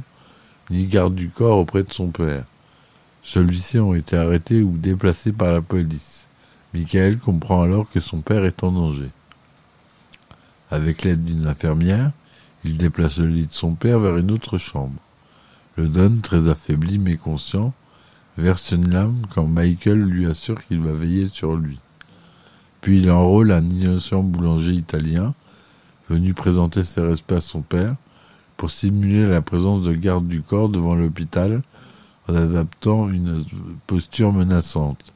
ni 0.69 0.86
garde 0.86 1.13
du 1.13 1.27
corps 1.27 1.57
auprès 1.57 1.83
de 1.83 1.91
son 1.91 2.07
père. 2.07 2.45
Celui-ci 3.21 3.79
ont 3.79 3.95
été 3.95 4.15
arrêtés 4.15 4.62
ou 4.62 4.77
déplacés 4.77 5.33
par 5.33 5.51
la 5.51 5.62
police. 5.62 6.29
Michael 6.74 7.17
comprend 7.17 7.63
alors 7.63 7.89
que 7.89 8.00
son 8.00 8.21
père 8.21 8.45
est 8.45 8.63
en 8.63 8.71
danger. 8.71 9.09
Avec 10.71 11.03
l'aide 11.03 11.25
d'une 11.25 11.48
infirmière, 11.48 12.13
il 12.63 12.77
déplace 12.77 13.17
le 13.17 13.27
lit 13.27 13.48
de 13.48 13.53
son 13.53 13.75
père 13.75 14.00
vers 14.00 14.15
une 14.15 14.31
autre 14.31 14.57
chambre. 14.57 15.01
Le 15.75 15.89
Don, 15.89 16.21
très 16.24 16.48
affaibli 16.48 16.98
mais 16.98 17.17
conscient, 17.17 17.74
verse 18.38 18.71
une 18.71 18.89
lame 18.89 19.25
quand 19.36 19.48
Michael 19.48 20.00
lui 20.00 20.27
assure 20.27 20.65
qu'il 20.65 20.79
va 20.79 20.93
veiller 20.93 21.27
sur 21.27 21.57
lui. 21.57 21.77
Puis 22.81 23.01
il 23.01 23.12
enrôle 23.12 23.51
un 23.51 23.63
innocent 23.63 24.24
boulanger 24.24 24.74
italien, 24.74 25.33
venu 26.09 26.33
présenter 26.33 26.83
ses 26.83 27.01
respects 27.01 27.33
à 27.33 27.41
son 27.41 27.62
père, 27.62 27.95
pour 28.57 28.69
simuler 28.69 29.27
la 29.27 29.41
présence 29.41 29.83
de 29.83 29.93
garde 29.93 30.27
du 30.27 30.41
corps 30.41 30.69
devant 30.69 30.95
l'hôpital 30.95 31.62
en 32.27 32.36
adaptant 32.36 33.09
une 33.09 33.43
posture 33.88 34.33
menaçante. 34.33 35.13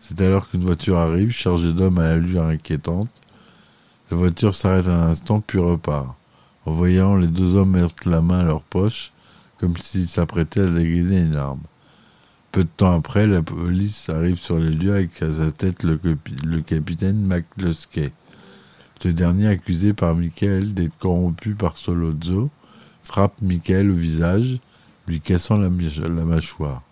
C'est 0.00 0.20
alors 0.20 0.48
qu'une 0.50 0.64
voiture 0.64 0.98
arrive, 0.98 1.30
chargée 1.30 1.72
d'hommes 1.72 1.98
à 1.98 2.08
l'allure 2.08 2.44
inquiétante. 2.44 3.08
La 4.10 4.16
voiture 4.16 4.54
s'arrête 4.54 4.88
un 4.88 5.04
instant 5.04 5.40
puis 5.40 5.58
repart. 5.58 6.16
En 6.66 6.72
voyant 6.72 7.16
les 7.16 7.28
deux 7.28 7.54
hommes 7.54 7.70
mettre 7.70 8.08
la 8.08 8.20
main 8.20 8.40
à 8.40 8.42
leur 8.42 8.62
poche, 8.62 9.12
comme 9.58 9.76
s'ils 9.76 10.08
s'apprêtaient 10.08 10.60
à 10.60 10.66
dégainer 10.66 11.20
une 11.20 11.36
arme. 11.36 11.60
Peu 12.52 12.64
de 12.64 12.68
temps 12.76 12.94
après, 12.94 13.26
la 13.26 13.40
police 13.40 14.10
arrive 14.10 14.36
sur 14.36 14.58
les 14.58 14.68
lieux 14.68 14.94
avec 14.94 15.22
à 15.22 15.30
sa 15.30 15.50
tête 15.52 15.84
le, 15.84 16.60
capitaine 16.60 17.24
McCluskey. 17.24 18.12
Ce 19.00 19.08
dernier, 19.08 19.48
accusé 19.48 19.94
par 19.94 20.14
Michael 20.14 20.74
d'être 20.74 20.96
corrompu 20.98 21.54
par 21.54 21.78
Solozzo, 21.78 22.50
frappe 23.04 23.40
Michael 23.40 23.90
au 23.90 23.94
visage, 23.94 24.60
lui 25.08 25.20
cassant 25.20 25.56
la, 25.56 25.70
mâchoire. 25.70 26.82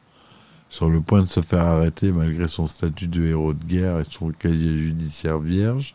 Sur 0.71 0.89
le 0.89 1.03
point 1.03 1.21
de 1.21 1.29
se 1.29 1.41
faire 1.41 1.67
arrêter 1.67 2.11
malgré 2.11 2.49
son 2.49 2.67
statut 2.67 3.09
de 3.09 3.23
héros 3.27 3.53
de 3.53 3.65
guerre 3.65 4.01
et 4.01 4.05
son 4.09 4.31
casier 4.31 4.79
judiciaire 4.79 5.41
vierge, 5.41 5.95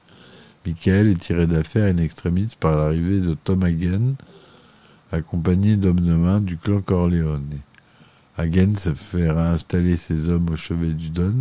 Michael 0.63 1.07
est 1.07 1.19
tiré 1.19 1.48
d'affaire 1.48 1.91
in 1.91 1.98
extremis 1.98 2.51
par 2.60 2.77
l'arrivée 2.77 3.19
de 3.19 3.34
Tom 3.34 3.63
Hagen, 3.63 4.13
accompagné 5.12 5.75
d'hommes 5.75 6.01
de 6.01 6.13
main 6.13 6.39
du 6.39 6.55
clan 6.55 6.81
Corleone. 6.81 7.62
Hagen 8.37 8.75
se 8.75 8.93
fait 8.93 9.31
réinstaller 9.31 9.95
ses 9.95 10.27
hommes 10.27 10.49
au 10.49 10.57
chevet 10.57 10.93
du 10.93 11.09
Don, 11.09 11.35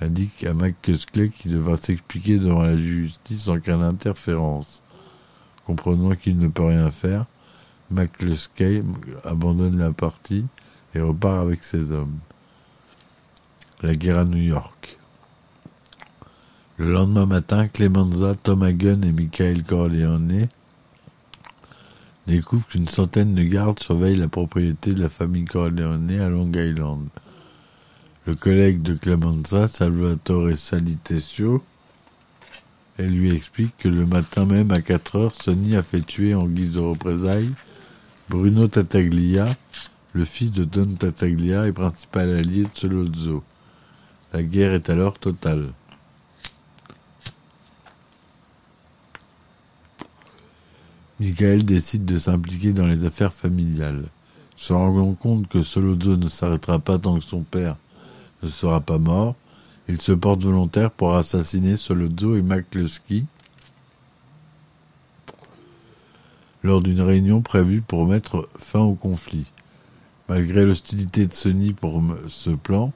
indique 0.00 0.44
à 0.44 0.54
McCuskey 0.54 1.30
qu'il 1.30 1.52
devra 1.52 1.76
s'expliquer 1.76 2.38
devant 2.38 2.62
la 2.62 2.76
justice 2.76 3.48
en 3.48 3.58
cas 3.58 3.76
d'interférence. 3.76 4.82
Comprenant 5.66 6.14
qu'il 6.14 6.38
ne 6.38 6.46
peut 6.46 6.64
rien 6.64 6.90
faire, 6.90 7.26
McCluskey 7.90 8.82
abandonne 9.24 9.78
la 9.78 9.90
partie 9.92 10.44
et 10.94 11.00
repart 11.00 11.40
avec 11.40 11.64
ses 11.64 11.90
hommes. 11.90 12.18
La 13.82 13.96
guerre 13.96 14.18
à 14.18 14.24
New 14.24 14.42
York. 14.42 14.98
Le 16.76 16.92
lendemain 16.92 17.26
matin, 17.26 17.66
Clemenza, 17.66 18.34
Tom 18.36 18.62
Hagen 18.62 19.02
et 19.02 19.12
Michael 19.12 19.64
Corleone 19.64 20.48
découvre 22.26 22.68
qu'une 22.68 22.88
centaine 22.88 23.34
de 23.34 23.42
gardes 23.42 23.80
surveillent 23.80 24.16
la 24.16 24.28
propriété 24.28 24.92
de 24.92 25.02
la 25.02 25.08
famille 25.08 25.44
Corleone 25.44 26.10
à 26.20 26.28
Long 26.28 26.50
Island. 26.52 27.08
Le 28.26 28.34
collègue 28.34 28.82
de 28.82 28.94
Clemenza, 28.94 29.66
Salvatore 29.66 30.56
Salitesio, 30.56 31.62
elle 32.98 33.10
lui 33.10 33.34
explique 33.34 33.76
que 33.78 33.88
le 33.88 34.06
matin 34.06 34.44
même 34.44 34.70
à 34.70 34.80
4 34.80 35.16
heures, 35.16 35.34
Sonny 35.34 35.76
a 35.76 35.82
fait 35.82 36.02
tuer 36.02 36.34
en 36.34 36.46
guise 36.46 36.74
de 36.74 36.80
représailles 36.80 37.52
Bruno 38.28 38.68
Tataglia, 38.68 39.56
le 40.12 40.24
fils 40.24 40.52
de 40.52 40.64
Don 40.64 40.94
Tataglia 40.94 41.66
et 41.66 41.72
principal 41.72 42.30
allié 42.36 42.62
de 42.62 42.68
Solozzo. 42.72 43.42
La 44.32 44.42
guerre 44.42 44.74
est 44.74 44.88
alors 44.88 45.18
totale. 45.18 45.72
Michael 51.22 51.64
décide 51.64 52.04
de 52.04 52.18
s'impliquer 52.18 52.72
dans 52.72 52.88
les 52.88 53.04
affaires 53.04 53.32
familiales. 53.32 54.06
Se 54.56 54.72
rendant 54.72 55.14
compte 55.14 55.46
que 55.46 55.62
Solozzo 55.62 56.16
ne 56.16 56.28
s'arrêtera 56.28 56.80
pas 56.80 56.98
tant 56.98 57.16
que 57.16 57.24
son 57.24 57.42
père 57.42 57.76
ne 58.42 58.48
sera 58.48 58.80
pas 58.80 58.98
mort, 58.98 59.36
il 59.88 60.00
se 60.00 60.10
porte 60.10 60.42
volontaire 60.42 60.90
pour 60.90 61.14
assassiner 61.14 61.76
Solozzo 61.76 62.34
et 62.34 62.42
McCluskey 62.42 63.22
lors 66.64 66.80
d'une 66.80 67.00
réunion 67.00 67.40
prévue 67.40 67.82
pour 67.82 68.04
mettre 68.04 68.48
fin 68.58 68.80
au 68.80 68.94
conflit. 68.94 69.52
Malgré 70.28 70.64
l'hostilité 70.64 71.28
de 71.28 71.34
Sony 71.34 71.72
pour 71.72 72.02
ce 72.26 72.50
plan, 72.50 72.92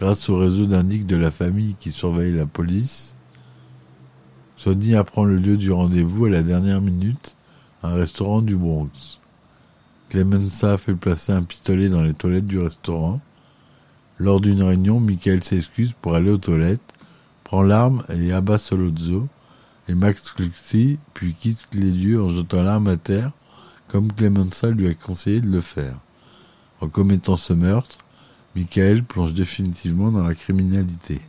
grâce 0.00 0.28
au 0.28 0.36
réseau 0.36 0.66
d'indiques 0.66 1.06
de 1.06 1.16
la 1.16 1.30
famille 1.30 1.76
qui 1.78 1.92
surveille 1.92 2.32
la 2.32 2.46
police, 2.46 3.14
Sonny 4.56 4.96
apprend 4.96 5.22
le 5.22 5.36
lieu 5.36 5.56
du 5.56 5.70
rendez-vous 5.70 6.24
à 6.24 6.30
la 6.30 6.42
dernière 6.42 6.80
minute, 6.80 7.36
un 7.82 7.94
restaurant 7.94 8.42
du 8.42 8.56
Bronx. 8.56 9.20
Clemenza 10.08 10.78
fait 10.78 10.94
placer 10.94 11.32
un 11.32 11.42
pistolet 11.42 11.88
dans 11.88 12.02
les 12.02 12.14
toilettes 12.14 12.46
du 12.46 12.58
restaurant. 12.58 13.20
Lors 14.18 14.40
d'une 14.40 14.62
réunion, 14.62 15.00
Michael 15.00 15.42
s'excuse 15.42 15.94
pour 16.00 16.14
aller 16.14 16.30
aux 16.30 16.38
toilettes, 16.38 16.80
prend 17.44 17.62
l'arme 17.62 18.04
et 18.08 18.32
abat 18.32 18.58
Solozzo, 18.58 19.26
et 19.88 19.94
Max 19.94 20.32
Cluxy, 20.32 20.98
puis 21.14 21.34
quitte 21.34 21.66
les 21.72 21.90
lieux 21.90 22.22
en 22.22 22.28
jetant 22.28 22.62
l'arme 22.62 22.88
à 22.88 22.96
terre, 22.96 23.32
comme 23.88 24.12
Clemenza 24.12 24.70
lui 24.70 24.88
a 24.88 24.94
conseillé 24.94 25.40
de 25.40 25.48
le 25.48 25.60
faire. 25.60 25.96
En 26.80 26.88
commettant 26.88 27.36
ce 27.36 27.52
meurtre, 27.52 27.98
Michael 28.54 29.02
plonge 29.02 29.34
définitivement 29.34 30.10
dans 30.10 30.26
la 30.26 30.34
criminalité. 30.34 31.20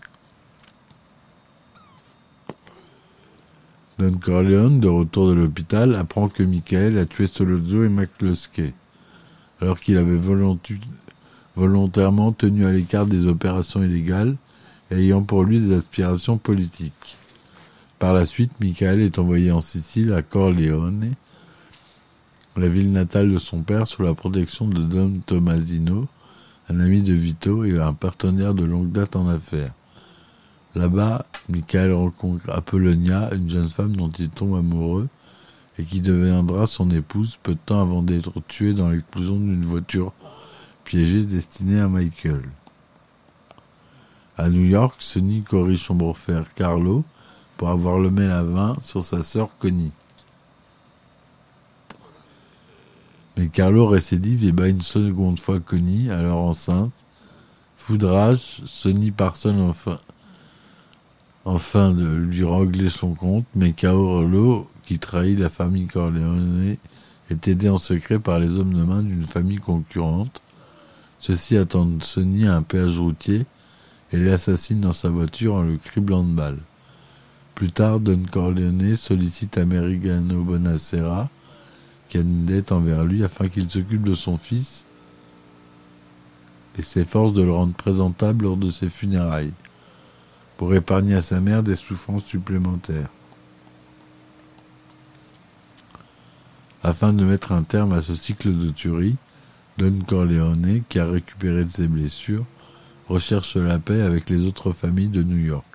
Don 3.99 4.13
Corleone, 4.13 4.79
de 4.79 4.87
retour 4.87 5.27
de 5.27 5.33
l'hôpital, 5.33 5.93
apprend 5.95 6.27
que 6.27 6.41
Michael 6.41 6.97
a 6.97 7.05
tué 7.05 7.27
Solozzo 7.27 7.83
et 7.83 7.89
McCluskey, 7.89 8.73
alors 9.61 9.79
qu'il 9.79 9.97
avait 9.99 10.19
volontairement 11.55 12.31
tenu 12.31 12.65
à 12.65 12.71
l'écart 12.71 13.05
des 13.05 13.27
opérations 13.27 13.83
illégales 13.83 14.35
ayant 14.89 15.21
pour 15.21 15.43
lui 15.43 15.59
des 15.59 15.75
aspirations 15.75 16.39
politiques. 16.39 17.17
Par 17.99 18.13
la 18.13 18.25
suite, 18.25 18.59
Michael 18.59 18.99
est 18.99 19.19
envoyé 19.19 19.51
en 19.51 19.61
Sicile, 19.61 20.11
à 20.13 20.23
Corleone, 20.23 21.13
la 22.57 22.67
ville 22.67 22.91
natale 22.91 23.31
de 23.31 23.39
son 23.39 23.61
père, 23.61 23.87
sous 23.87 24.01
la 24.03 24.15
protection 24.15 24.67
de 24.67 24.81
Don 24.81 25.21
Tomasino, 25.25 26.07
un 26.69 26.79
ami 26.79 27.01
de 27.03 27.13
Vito 27.13 27.63
et 27.63 27.79
un 27.79 27.93
partenaire 27.93 28.53
de 28.55 28.63
longue 28.63 28.91
date 28.91 29.15
en 29.15 29.27
affaires. 29.27 29.71
Là-bas, 30.75 31.25
Michael 31.49 31.93
rencontre 31.93 32.49
Apollonia, 32.49 33.31
une 33.33 33.49
jeune 33.49 33.69
femme 33.69 33.95
dont 33.95 34.09
il 34.09 34.29
tombe 34.29 34.55
amoureux 34.55 35.07
et 35.77 35.83
qui 35.83 36.01
deviendra 36.01 36.65
son 36.65 36.89
épouse 36.89 37.37
peu 37.43 37.53
de 37.53 37.59
temps 37.63 37.81
avant 37.81 38.01
d'être 38.01 38.41
tuée 38.47 38.73
dans 38.73 38.89
l'explosion 38.89 39.37
d'une 39.37 39.65
voiture 39.65 40.13
piégée 40.83 41.25
destinée 41.25 41.79
à 41.79 41.87
Michael. 41.87 42.43
À 44.35 44.49
New 44.49 44.65
York, 44.65 44.95
Sonny 44.99 45.43
corrige 45.43 45.83
son 45.83 45.95
beau-frère 45.95 46.51
Carlo 46.55 47.03
pour 47.55 47.69
avoir 47.69 47.99
le 47.99 48.09
mail 48.09 48.31
à 48.31 48.43
vin 48.43 48.75
sur 48.81 49.05
sa 49.05 49.21
sœur 49.21 49.49
Connie. 49.59 49.91
Mais 53.37 53.47
Carlo 53.47 53.87
récidive 53.87 54.43
et 54.43 54.51
bat 54.51 54.67
une 54.67 54.81
seconde 54.81 55.39
fois 55.39 55.59
Connie, 55.59 56.09
alors 56.09 56.39
enceinte. 56.39 56.91
Foudrage, 57.75 58.61
Sonny 58.65 59.11
Parson 59.11 59.67
enfin 59.69 59.99
enfin 61.45 61.91
de 61.91 62.07
lui 62.13 62.43
régler 62.43 62.89
son 62.89 63.13
compte, 63.13 63.45
mais 63.55 63.73
Carlo, 63.73 64.67
qui 64.83 64.99
trahit 64.99 65.37
la 65.37 65.49
famille 65.49 65.87
Corleone, 65.87 66.77
est 67.29 67.47
aidé 67.47 67.69
en 67.69 67.77
secret 67.77 68.19
par 68.19 68.39
les 68.39 68.49
hommes 68.55 68.73
de 68.73 68.83
main 68.83 69.01
d'une 69.01 69.25
famille 69.25 69.57
concurrente. 69.57 70.41
Ceux-ci 71.19 71.57
attendent 71.57 72.03
Sonny 72.03 72.47
à 72.47 72.55
un 72.55 72.63
péage 72.63 72.99
routier 72.99 73.45
et 74.11 74.17
l'assassine 74.17 74.81
dans 74.81 74.93
sa 74.93 75.09
voiture 75.09 75.55
en 75.55 75.63
le 75.63 75.77
criblant 75.77 76.23
de 76.23 76.33
balles. 76.33 76.59
Plus 77.55 77.71
tard, 77.71 77.99
Don 77.99 78.23
Corleone 78.29 78.95
sollicite 78.95 79.57
Amerigano 79.57 80.43
Bonacera, 80.43 81.29
qui 82.09 82.17
a 82.17 82.21
une 82.21 82.45
dette 82.45 82.71
envers 82.71 83.03
lui, 83.03 83.23
afin 83.23 83.47
qu'il 83.47 83.69
s'occupe 83.69 84.03
de 84.03 84.13
son 84.13 84.37
fils 84.37 84.85
et 86.77 86.81
s'efforce 86.81 87.33
de 87.33 87.43
le 87.43 87.51
rendre 87.51 87.75
présentable 87.75 88.45
lors 88.45 88.57
de 88.57 88.71
ses 88.71 88.89
funérailles 88.89 89.53
pour 90.63 90.73
épargner 90.73 91.15
à 91.15 91.21
sa 91.21 91.41
mère 91.41 91.61
des 91.61 91.75
souffrances 91.75 92.23
supplémentaires. 92.23 93.09
Afin 96.81 97.11
de 97.11 97.25
mettre 97.25 97.51
un 97.51 97.63
terme 97.63 97.91
à 97.91 98.01
ce 98.01 98.15
cycle 98.15 98.57
de 98.57 98.69
tuerie, 98.69 99.17
Don 99.77 99.91
Corleone, 100.07 100.83
qui 100.87 100.99
a 100.99 101.05
récupéré 101.05 101.65
de 101.65 101.69
ses 101.69 101.89
blessures, 101.89 102.45
recherche 103.09 103.57
la 103.57 103.77
paix 103.77 103.99
avec 103.99 104.29
les 104.29 104.45
autres 104.45 104.71
familles 104.71 105.09
de 105.09 105.21
New 105.21 105.35
York, 105.45 105.65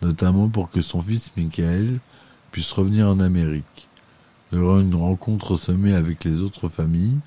notamment 0.00 0.48
pour 0.48 0.70
que 0.70 0.80
son 0.80 1.00
fils 1.00 1.32
Michael 1.36 1.98
puisse 2.52 2.70
revenir 2.70 3.08
en 3.08 3.18
Amérique. 3.18 3.88
Durant 4.52 4.78
une 4.78 4.94
rencontre 4.94 5.56
semée 5.56 5.96
avec 5.96 6.22
les 6.22 6.40
autres 6.40 6.68
familles, 6.68 7.18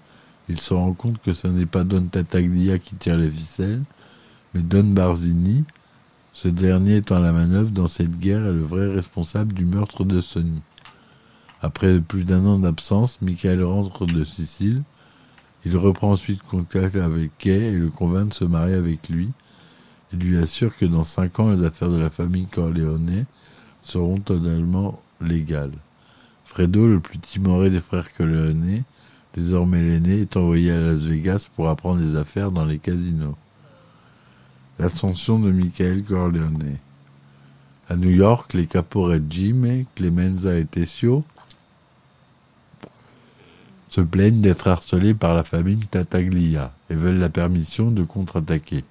il 0.47 0.61
se 0.61 0.73
rend 0.73 0.93
compte 0.93 1.21
que 1.21 1.33
ce 1.33 1.47
n'est 1.47 1.65
pas 1.65 1.83
Don 1.83 2.07
Tataglia 2.07 2.79
qui 2.79 2.95
tire 2.95 3.17
les 3.17 3.29
ficelles, 3.29 3.83
mais 4.53 4.61
Don 4.61 4.85
Barzini, 4.85 5.65
ce 6.39 6.49
dernier 6.49 6.97
étant 6.97 7.17
la 7.17 7.31
manœuvre 7.31 7.71
dans 7.71 7.87
cette 7.87 8.19
guerre 8.19 8.45
est 8.45 8.53
le 8.53 8.61
vrai 8.61 8.93
responsable 8.93 9.53
du 9.53 9.65
meurtre 9.65 10.03
de 10.03 10.21
Sonny. 10.21 10.61
Après 11.63 11.99
plus 11.99 12.25
d'un 12.25 12.45
an 12.45 12.59
d'absence, 12.59 13.23
Michael 13.23 13.63
rentre 13.63 14.05
de 14.05 14.23
Sicile. 14.23 14.83
Il 15.65 15.75
reprend 15.77 16.11
ensuite 16.11 16.43
contact 16.43 16.95
avec 16.95 17.35
Kay 17.39 17.69
et 17.69 17.71
le 17.71 17.89
convainc 17.89 18.29
de 18.29 18.33
se 18.35 18.45
marier 18.45 18.75
avec 18.75 19.09
lui. 19.09 19.31
Il 20.13 20.19
lui 20.19 20.37
assure 20.37 20.77
que 20.77 20.85
dans 20.85 21.03
cinq 21.03 21.39
ans, 21.39 21.49
les 21.49 21.65
affaires 21.65 21.89
de 21.89 21.97
la 21.97 22.11
famille 22.11 22.45
Corleone 22.45 23.25
seront 23.81 24.19
totalement 24.19 25.01
légales. 25.19 25.73
Fredo, 26.45 26.85
le 26.85 26.99
plus 26.99 27.17
timoré 27.17 27.71
des 27.71 27.81
frères 27.81 28.13
Corleone, 28.15 28.83
désormais 29.33 29.81
l'aîné, 29.81 30.21
est 30.21 30.37
envoyé 30.37 30.71
à 30.71 30.79
Las 30.79 30.99
Vegas 30.99 31.49
pour 31.55 31.67
apprendre 31.67 31.99
les 31.99 32.15
affaires 32.15 32.51
dans 32.51 32.65
les 32.65 32.77
casinos. 32.77 33.35
L'ascension 34.79 35.39
de 35.39 35.51
Michael 35.51 36.03
Corleone. 36.03 36.77
À 37.89 37.95
New 37.95 38.11
York, 38.11 38.53
les 38.53 38.67
caporets 38.67 39.21
Jim, 39.27 39.85
Clemenza 39.95 40.55
et 40.55 40.65
Tessio 40.65 41.23
se 43.89 44.01
plaignent 44.01 44.41
d'être 44.41 44.67
harcelés 44.67 45.15
par 45.15 45.33
la 45.33 45.43
famille 45.43 45.87
Tataglia 45.87 46.73
et 46.91 46.95
veulent 46.95 47.17
la 47.17 47.29
permission 47.29 47.89
de 47.89 48.03
contre-attaquer. 48.03 48.83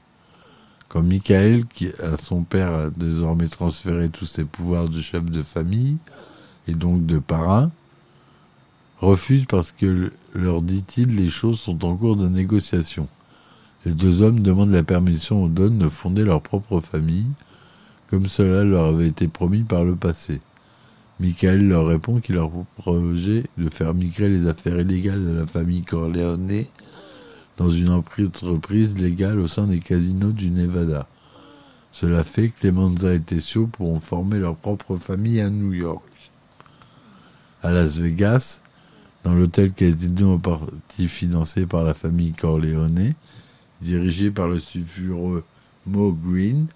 Comme 0.88 1.06
Michael, 1.06 1.66
qui 1.66 1.88
a 2.02 2.16
son 2.16 2.42
père 2.42 2.72
a 2.72 2.90
désormais 2.90 3.48
transféré 3.48 4.08
tous 4.08 4.26
ses 4.26 4.44
pouvoirs 4.44 4.88
de 4.88 5.00
chef 5.00 5.24
de 5.24 5.42
famille 5.42 5.98
et 6.66 6.74
donc 6.74 7.06
de 7.06 7.20
parrain, 7.20 7.70
refuse 8.98 9.44
parce 9.46 9.70
que, 9.70 10.12
leur 10.34 10.62
dit-il, 10.62 11.14
les 11.14 11.30
choses 11.30 11.60
sont 11.60 11.84
en 11.84 11.96
cours 11.96 12.16
de 12.16 12.28
négociation. 12.28 13.08
Les 13.86 13.94
deux 13.94 14.20
hommes 14.20 14.40
demandent 14.40 14.72
la 14.72 14.82
permission 14.82 15.44
aux 15.44 15.48
Don 15.48 15.70
de 15.70 15.88
fonder 15.88 16.24
leur 16.24 16.42
propre 16.42 16.80
famille, 16.80 17.28
comme 18.10 18.26
cela 18.26 18.64
leur 18.64 18.86
avait 18.86 19.06
été 19.06 19.28
promis 19.28 19.62
par 19.62 19.84
le 19.84 19.94
passé. 19.94 20.40
Michael 21.20 21.68
leur 21.68 21.86
répond 21.86 22.18
qu'il 22.18 22.34
leur 22.34 22.50
projet 22.76 23.44
de 23.56 23.68
faire 23.68 23.94
migrer 23.94 24.28
les 24.28 24.48
affaires 24.48 24.80
illégales 24.80 25.24
de 25.24 25.30
la 25.30 25.46
famille 25.46 25.82
Corleone 25.82 26.64
dans 27.58 27.70
une 27.70 27.90
entreprise 27.90 28.98
légale 28.98 29.38
au 29.38 29.46
sein 29.46 29.68
des 29.68 29.78
casinos 29.78 30.32
du 30.32 30.50
Nevada. 30.50 31.06
Cela 31.92 32.24
fait 32.24 32.48
que 32.48 32.62
Clemenza 32.62 33.14
et 33.14 33.20
Tessio 33.20 33.68
pourront 33.68 34.00
former 34.00 34.40
leur 34.40 34.56
propre 34.56 34.96
famille 34.96 35.40
à 35.40 35.48
New 35.48 35.72
York. 35.72 36.02
À 37.62 37.70
Las 37.70 37.98
Vegas, 37.98 38.62
dans 39.22 39.32
l'hôtel 39.32 39.72
casino 39.72 40.32
en 40.32 40.38
partie 40.38 41.06
financé 41.06 41.66
par 41.66 41.84
la 41.84 41.94
famille 41.94 42.32
Corleone, 42.32 43.14
dirigé 43.80 44.30
par 44.30 44.48
le 44.48 44.60
sulfureux 44.60 45.44
Mo 45.86 46.12
Green. 46.12 46.66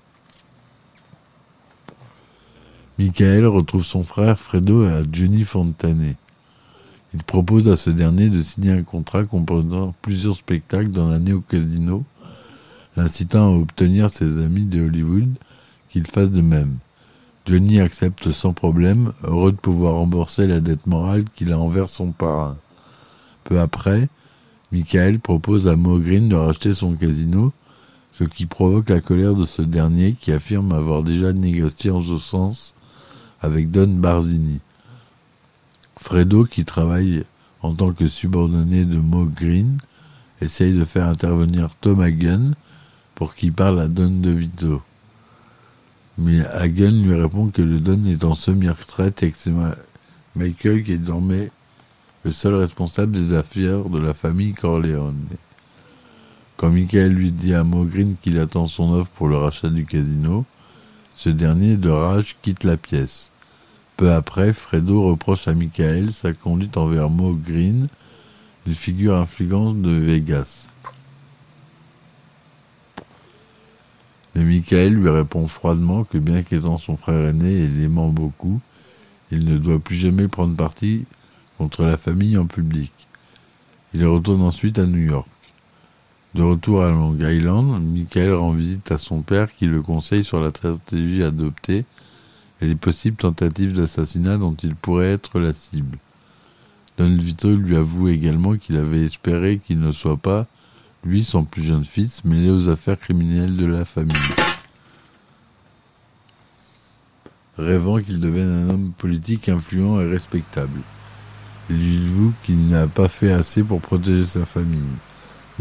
Michael 2.99 3.47
retrouve 3.47 3.85
son 3.85 4.03
frère 4.03 4.39
Fredo 4.39 4.85
à 4.85 5.03
Johnny 5.11 5.45
Fontane. 5.45 6.15
Il 7.15 7.23
propose 7.25 7.69
à 7.69 7.77
ce 7.77 7.91
dernier 7.91 8.29
de 8.29 8.43
signer 8.43 8.73
un 8.73 8.83
contrat 8.83 9.25
comprenant 9.25 9.95
plusieurs 10.03 10.37
spectacles 10.37 10.93
dans 10.93 11.09
l'année 11.09 11.33
au 11.33 11.41
casino, 11.41 12.05
l'incitant 12.97 13.55
à 13.55 13.57
obtenir 13.57 14.11
ses 14.11 14.39
amis 14.39 14.67
de 14.67 14.83
Hollywood 14.83 15.29
qu'il 15.89 16.07
fasse 16.07 16.31
de 16.31 16.41
même. 16.41 16.77
Johnny 17.47 17.81
accepte 17.81 18.31
sans 18.31 18.53
problème, 18.53 19.13
heureux 19.25 19.53
de 19.53 19.57
pouvoir 19.57 19.95
rembourser 19.95 20.47
la 20.47 20.61
dette 20.61 20.87
morale 20.87 21.25
qu'il 21.35 21.53
a 21.53 21.59
envers 21.59 21.89
son 21.89 22.13
parrain. 22.13 22.57
Peu 23.45 23.59
après, 23.59 24.09
Michael 24.73 25.19
propose 25.19 25.67
à 25.67 25.75
Green 25.75 26.29
de 26.29 26.37
racheter 26.37 26.73
son 26.73 26.95
casino, 26.95 27.53
ce 28.13 28.25
qui 28.25 28.47
provoque 28.47 28.91
la 28.91 29.01
colère 29.01 29.35
de 29.35 29.45
ce 29.45 29.63
dernier 29.63 30.13
qui 30.13 30.31
affirme 30.33 30.73
avoir 30.73 31.03
déjà 31.03 31.33
négocié 31.33 31.91
en 31.91 32.03
ce 32.03 32.19
sens 32.19 32.75
avec 33.41 33.71
Don 33.71 33.89
Barzini. 33.89 34.61
Fredo, 35.97 36.45
qui 36.45 36.65
travaille 36.65 37.25
en 37.63 37.75
tant 37.75 37.93
que 37.93 38.07
subordonné 38.07 38.85
de 38.85 38.99
Mo 38.99 39.25
Green, 39.25 39.79
essaye 40.41 40.73
de 40.73 40.85
faire 40.85 41.09
intervenir 41.09 41.71
Tom 41.81 42.01
Hagen 42.01 42.53
pour 43.15 43.35
qu'il 43.35 43.53
parle 43.53 43.81
à 43.81 43.89
Don 43.89 44.11
DeVito. 44.11 44.83
Mais 46.17 46.47
Hagen 46.47 47.03
lui 47.03 47.15
répond 47.15 47.49
que 47.49 47.63
le 47.63 47.81
Don 47.81 48.05
est 48.07 48.25
en 48.25 48.35
semi-retraite 48.35 49.23
et 49.23 49.31
que 49.31 49.39
c'est 49.39 49.53
Michael 50.37 50.85
qui 50.85 50.93
est 50.93 50.99
désormais 50.99 51.51
le 52.25 52.33
seul 52.33 52.55
responsable 52.55 53.13
des 53.13 53.33
affaires 53.33 53.89
de 53.89 53.99
la 53.99 54.15
famille 54.15 54.53
Corleone. 54.53 55.27
Quand 56.57 56.71
Michael 56.71 57.13
lui 57.13 57.33
dit 57.33 57.55
à 57.55 57.65
Mogrin 57.65 58.13
qu'il 58.21 58.39
attend 58.39 58.67
son 58.67 58.93
offre 58.93 59.11
pour 59.13 59.29
le 59.29 59.39
rachat 59.39 59.71
du 59.71 59.87
casino, 59.87 60.45
ce 61.15 61.31
dernier, 61.31 61.77
de 61.77 61.89
rage, 61.89 62.37
quitte 62.43 62.65
la 62.65 62.77
pièce. 62.77 63.31
Peu 63.97 64.13
après, 64.13 64.53
Fredo 64.53 65.03
reproche 65.03 65.49
à 65.49 65.55
Michael 65.55 66.13
sa 66.13 66.33
conduite 66.33 66.77
envers 66.77 67.09
Mo 67.09 67.35
Green, 67.35 67.89
une 68.67 68.75
figure 68.75 69.17
influente 69.17 69.81
de 69.81 69.91
Vegas. 69.91 70.69
Mais 74.35 74.45
Michael 74.45 74.95
lui 74.95 75.09
répond 75.09 75.47
froidement 75.47 76.05
que 76.05 76.19
bien 76.19 76.43
qu'étant 76.43 76.79
son 76.79 76.97
frère 76.97 77.27
aîné 77.27 77.51
et 77.51 77.69
l'aimant 77.69 78.09
beaucoup, 78.09 78.61
il 79.31 79.45
ne 79.45 79.59
doit 79.59 79.79
plus 79.79 79.97
jamais 79.97 80.29
prendre 80.29 80.55
parti 80.55 81.07
contre 81.61 81.85
la 81.85 81.99
famille 81.99 82.39
en 82.39 82.47
public. 82.47 82.91
Il 83.93 84.07
retourne 84.07 84.41
ensuite 84.41 84.79
à 84.79 84.87
New 84.87 85.11
York. 85.11 85.29
De 86.35 86.41
retour 86.41 86.83
à 86.83 86.89
Long 86.89 87.15
Island, 87.21 87.83
Michael 87.83 88.33
rend 88.33 88.53
visite 88.53 88.91
à 88.91 88.97
son 88.97 89.21
père 89.21 89.55
qui 89.55 89.67
le 89.67 89.83
conseille 89.83 90.25
sur 90.25 90.41
la 90.41 90.49
stratégie 90.49 91.23
adoptée 91.23 91.85
et 92.63 92.67
les 92.67 92.77
possibles 92.77 93.19
tentatives 93.19 93.75
d'assassinat 93.75 94.39
dont 94.39 94.55
il 94.55 94.75
pourrait 94.75 95.13
être 95.13 95.39
la 95.39 95.53
cible. 95.53 95.99
Don 96.97 97.15
Vito 97.15 97.55
lui 97.55 97.77
avoue 97.77 98.09
également 98.09 98.57
qu'il 98.57 98.77
avait 98.77 99.05
espéré 99.05 99.59
qu'il 99.59 99.81
ne 99.81 99.93
soit 99.93 100.17
pas, 100.17 100.47
lui, 101.05 101.25
son 101.25 101.45
plus 101.45 101.63
jeune 101.63 101.85
fils, 101.85 102.25
mêlé 102.25 102.49
aux 102.49 102.71
affaires 102.71 102.99
criminelles 102.99 103.59
de 103.59 103.67
la 103.67 103.85
famille. 103.85 104.17
Rêvant 107.59 108.01
qu'il 108.01 108.19
devienne 108.19 108.49
un 108.49 108.71
homme 108.71 108.93
politique 108.97 109.51
influent 109.51 110.01
et 110.01 110.09
respectable. 110.09 110.81
Il 111.71 111.77
lui 111.77 112.07
avoue 112.07 112.33
qu'il 112.43 112.69
n'a 112.69 112.89
pas 112.89 113.07
fait 113.07 113.33
assez 113.33 113.63
pour 113.63 113.81
protéger 113.81 114.27
sa 114.27 114.45
famille. 114.45 114.81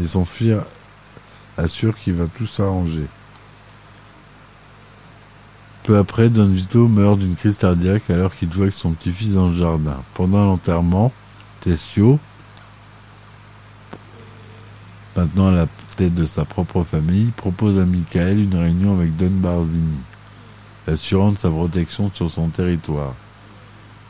Et 0.00 0.04
son 0.04 0.24
fils 0.24 0.56
assure 1.56 1.96
qu'il 1.96 2.14
va 2.14 2.26
tout 2.26 2.46
s'arranger. 2.46 3.06
Peu 5.84 5.96
après, 5.96 6.28
Don 6.28 6.46
Vito 6.46 6.88
meurt 6.88 7.18
d'une 7.18 7.36
crise 7.36 7.56
cardiaque 7.56 8.10
alors 8.10 8.34
qu'il 8.34 8.52
joue 8.52 8.62
avec 8.62 8.74
son 8.74 8.92
petit-fils 8.92 9.34
dans 9.34 9.48
le 9.48 9.54
jardin. 9.54 9.98
Pendant 10.14 10.44
l'enterrement, 10.44 11.12
Tessio, 11.60 12.18
maintenant 15.16 15.48
à 15.48 15.52
la 15.52 15.66
tête 15.96 16.14
de 16.14 16.24
sa 16.24 16.44
propre 16.44 16.82
famille, 16.82 17.30
propose 17.36 17.78
à 17.78 17.84
Michael 17.84 18.40
une 18.40 18.56
réunion 18.56 18.94
avec 18.96 19.16
Don 19.16 19.30
Barzini, 19.30 19.98
assurant 20.88 21.32
sa 21.32 21.50
protection 21.50 22.10
sur 22.12 22.28
son 22.28 22.48
territoire. 22.48 23.14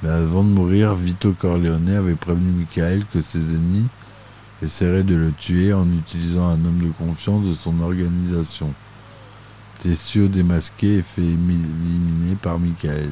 Mais 0.02 0.08
avant 0.08 0.44
de 0.44 0.48
mourir, 0.48 0.94
Vito 0.94 1.32
Corleone 1.32 1.90
avait 1.90 2.14
prévenu 2.14 2.50
Michael 2.52 3.04
que 3.12 3.20
ses 3.20 3.50
ennemis 3.50 3.88
essaieraient 4.62 5.02
de 5.02 5.14
le 5.14 5.32
tuer 5.32 5.72
en 5.72 5.86
utilisant 5.90 6.48
un 6.48 6.64
homme 6.64 6.80
de 6.80 6.90
confiance 6.90 7.44
de 7.44 7.54
son 7.54 7.80
organisation. 7.80 8.72
Tessio 9.80 10.28
démasqué 10.28 10.98
et 10.98 11.02
fait 11.02 11.22
éliminer 11.22 12.34
par 12.40 12.58
Michael. 12.58 13.10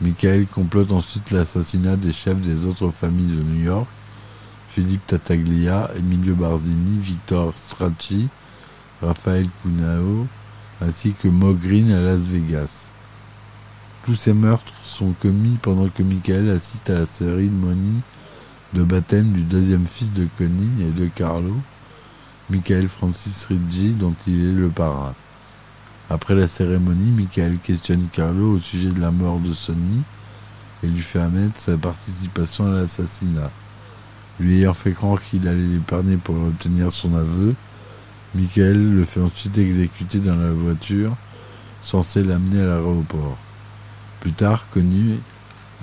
Michael 0.00 0.46
complote 0.46 0.90
ensuite 0.90 1.30
l'assassinat 1.30 1.96
des 1.96 2.12
chefs 2.12 2.40
des 2.40 2.64
autres 2.64 2.90
familles 2.90 3.36
de 3.36 3.42
New 3.42 3.64
York, 3.64 3.86
Philippe 4.68 5.06
Tataglia, 5.06 5.90
Emilio 5.96 6.34
Barzini, 6.34 6.98
Victor 6.98 7.52
Stracci, 7.56 8.28
Raphaël 9.00 9.46
Cunao, 9.62 10.26
ainsi 10.80 11.12
que 11.12 11.28
Mo 11.28 11.54
Green 11.54 11.92
à 11.92 12.00
Las 12.00 12.26
Vegas. 12.26 12.93
Tous 14.04 14.14
ces 14.14 14.34
meurtres 14.34 14.74
sont 14.82 15.14
commis 15.14 15.56
pendant 15.62 15.88
que 15.88 16.02
Michael 16.02 16.50
assiste 16.50 16.90
à 16.90 16.98
la 16.98 17.06
cérémonie 17.06 18.02
de 18.74 18.82
baptême 18.82 19.32
du 19.32 19.44
deuxième 19.44 19.86
fils 19.86 20.12
de 20.12 20.28
Connie 20.36 20.82
et 20.82 20.90
de 20.90 21.06
Carlo, 21.06 21.56
Michael 22.50 22.88
Francis 22.88 23.46
Ricci, 23.46 23.94
dont 23.98 24.14
il 24.26 24.50
est 24.50 24.52
le 24.52 24.68
parrain. 24.68 25.14
Après 26.10 26.34
la 26.34 26.46
cérémonie, 26.46 27.12
Michael 27.12 27.58
questionne 27.58 28.08
Carlo 28.12 28.56
au 28.56 28.58
sujet 28.58 28.90
de 28.90 29.00
la 29.00 29.10
mort 29.10 29.38
de 29.38 29.54
Sonny 29.54 30.02
et 30.82 30.86
lui 30.86 31.00
fait 31.00 31.20
admettre 31.20 31.58
sa 31.58 31.78
participation 31.78 32.66
à 32.66 32.80
l'assassinat. 32.80 33.50
Lui 34.38 34.58
ayant 34.58 34.74
fait 34.74 34.92
croire 34.92 35.22
qu'il 35.22 35.48
allait 35.48 35.66
l'épargner 35.66 36.18
pour 36.18 36.36
obtenir 36.36 36.92
son 36.92 37.14
aveu, 37.14 37.54
Michael 38.34 38.96
le 38.96 39.04
fait 39.04 39.22
ensuite 39.22 39.56
exécuter 39.56 40.18
dans 40.18 40.36
la 40.36 40.50
voiture 40.50 41.16
censée 41.80 42.22
l'amener 42.22 42.60
à 42.60 42.66
l'aéroport. 42.66 43.38
Plus 44.24 44.32
tard, 44.32 44.64
Connu 44.72 45.18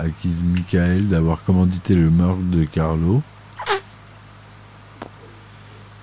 accuse 0.00 0.42
Michael 0.42 1.08
d'avoir 1.08 1.44
commandité 1.44 1.94
le 1.94 2.10
meurtre 2.10 2.42
de 2.42 2.64
Carlo, 2.64 3.22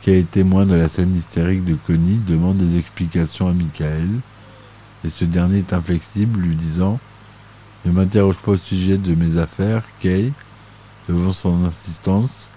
qui 0.02 0.24
témoin 0.24 0.66
de 0.66 0.74
la 0.74 0.88
scène 0.88 1.14
hystérique 1.14 1.66
de 1.66 1.76
Connie, 1.86 2.22
demande 2.26 2.56
des 2.56 2.80
explications 2.80 3.50
à 3.50 3.54
Michael, 3.54 4.08
et 5.04 5.10
ce 5.10 5.26
dernier 5.26 5.58
est 5.58 5.74
inflexible, 5.74 6.40
lui 6.40 6.56
disant 6.56 6.98
Ne 7.84 7.92
m'interroge 7.92 8.38
pas 8.38 8.52
au 8.52 8.58
sujet 8.58 8.98
de 8.98 9.16
mes 9.16 9.36
affaires, 9.38 9.84
Kay. 10.00 10.32
Devant 11.10 11.34
son 11.34 11.66
insistance, 11.66 12.50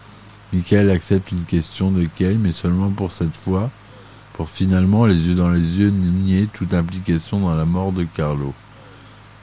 Michael 0.53 0.91
accepte 0.91 1.33
une 1.33 1.45
question 1.45 1.91
de 1.91 2.05
Kay, 2.05 2.37
mais 2.37 2.53
seulement 2.53 2.91
pour 2.91 3.11
cette 3.11 3.37
fois, 3.37 3.69
pour 4.35 4.49
finalement, 4.49 5.07
les 5.07 5.27
yeux 5.27 5.35
dans 5.35 5.51
les 5.51 5.79
yeux, 5.81 5.91
nier 5.91 6.49
toute 6.53 6.73
implication 6.73 7.41
dans 7.41 7.57
la 7.57 7.65
mort 7.65 7.91
de 7.91 8.05
Carlo. 8.05 8.55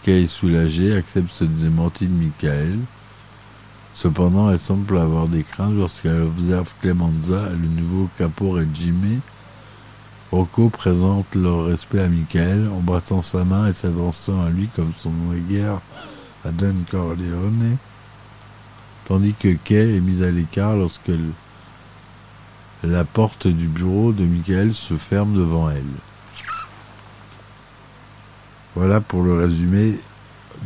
Kay, 0.09 0.25
soulagée, 0.25 0.95
accepte 0.95 1.29
ce 1.29 1.43
démenti 1.43 2.07
de 2.07 2.15
Michael. 2.15 2.79
Cependant, 3.93 4.49
elle 4.49 4.57
semble 4.57 4.97
avoir 4.97 5.27
des 5.27 5.43
craintes 5.43 5.75
lorsqu'elle 5.75 6.23
observe 6.23 6.73
Clemenza, 6.81 7.49
le 7.51 7.67
nouveau 7.67 8.09
capo 8.17 8.53
Regime. 8.53 9.21
Rocco 10.31 10.69
présente 10.69 11.35
leur 11.35 11.65
respect 11.65 12.01
à 12.01 12.07
Michael, 12.07 12.71
embrassant 12.75 13.21
sa 13.21 13.43
main 13.43 13.67
et 13.67 13.73
s'adressant 13.73 14.41
à 14.41 14.49
lui 14.49 14.67
comme 14.75 14.93
son 14.97 15.11
guerre 15.47 15.79
à 16.43 16.49
Don 16.51 16.73
Corleone, 16.89 17.77
tandis 19.07 19.35
que 19.39 19.53
Kay 19.63 19.97
est 19.97 20.01
mise 20.01 20.23
à 20.23 20.31
l'écart 20.31 20.75
lorsque 20.75 21.11
la 22.81 23.03
porte 23.03 23.45
du 23.45 23.67
bureau 23.67 24.11
de 24.11 24.25
Michael 24.25 24.73
se 24.73 24.97
ferme 24.97 25.35
devant 25.35 25.69
elle. 25.69 25.83
Voilà 28.79 29.01
pour 29.01 29.23
le 29.23 29.33
résumé 29.33 29.99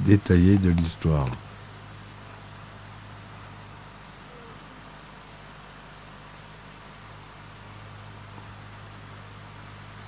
détaillé 0.06 0.58
de 0.60 0.70
l'histoire. 0.70 1.26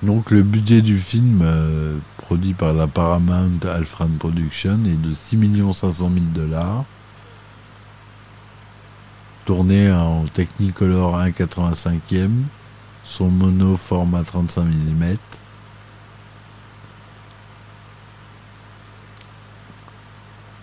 Donc 0.03 0.29
le 0.29 0.43
budget 0.43 0.83
du 0.83 0.99
film 0.99 1.41
euh, 1.43 1.97
produit 2.17 2.53
par 2.53 2.73
la 2.73 2.85
Paramount 2.85 3.57
Alfred 3.67 4.19
Production 4.19 4.77
est 4.85 5.01
de 5.01 5.15
6 5.15 5.39
500 5.73 6.11
000 6.13 6.25
dollars. 6.31 6.85
Tourné 9.45 9.91
en 9.91 10.25
Technicolor 10.25 11.17
1,85e, 11.17 12.29
son 13.03 13.29
mono 13.31 13.75
format 13.75 14.21
35 14.21 14.61
mm. 14.61 15.17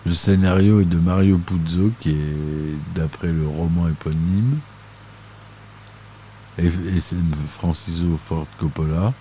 Le 0.05 0.11
scénario 0.13 0.81
est 0.81 0.85
de 0.85 0.99
Mario 0.99 1.37
Puzo, 1.37 1.91
qui 1.99 2.11
est 2.11 2.95
d'après 2.95 3.29
le 3.29 3.47
roman 3.47 3.87
éponyme, 3.87 4.59
et, 6.57 6.69
c'est 6.99 7.15
Francis 7.47 8.03
Ford 8.17 8.47
Coppola. 8.59 9.13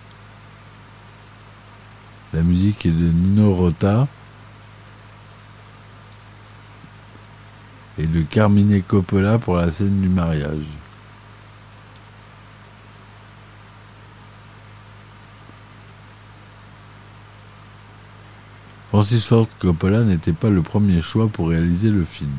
La 2.33 2.43
musique 2.43 2.85
est 2.85 2.91
de 2.91 3.11
Nino 3.11 3.55
Rota 3.55 4.07
et 7.99 8.07
de 8.07 8.23
Carmine 8.23 8.83
Coppola 8.83 9.39
pour 9.39 9.57
la 9.57 9.71
scène 9.71 10.01
du 10.01 10.09
mariage. 10.09 10.67
Francis 19.03 19.25
Ford 19.25 19.49
Coppola 19.59 20.05
n'était 20.05 20.33
pas 20.33 20.49
le 20.49 20.63
premier 20.63 21.03
choix 21.03 21.27
pour 21.27 21.49
réaliser 21.49 21.91
le 21.91 22.05
film. 22.05 22.31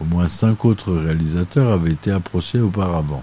Au 0.00 0.04
moins 0.04 0.28
cinq 0.28 0.64
autres 0.64 0.92
réalisateurs 0.92 1.70
avaient 1.70 1.92
été 1.92 2.10
approchés 2.10 2.58
auparavant. 2.58 3.22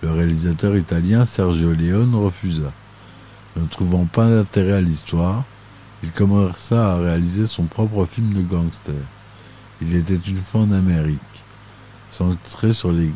Le 0.00 0.12
réalisateur 0.12 0.76
italien 0.76 1.24
Sergio 1.24 1.72
Leone 1.72 2.14
refusa. 2.14 2.72
Ne 3.56 3.66
trouvant 3.66 4.04
pas 4.04 4.30
d'intérêt 4.30 4.74
à 4.74 4.80
l'histoire, 4.80 5.42
il 6.04 6.12
commença 6.12 6.92
à 6.92 6.98
réaliser 6.98 7.48
son 7.48 7.64
propre 7.64 8.04
film 8.04 8.32
de 8.32 8.42
gangster. 8.42 8.94
Il 9.80 9.96
était 9.96 10.14
une 10.14 10.36
fois 10.36 10.60
en 10.60 10.70
Amérique, 10.70 11.18
centré 12.12 12.72
sur 12.72 12.92
les 12.92 13.10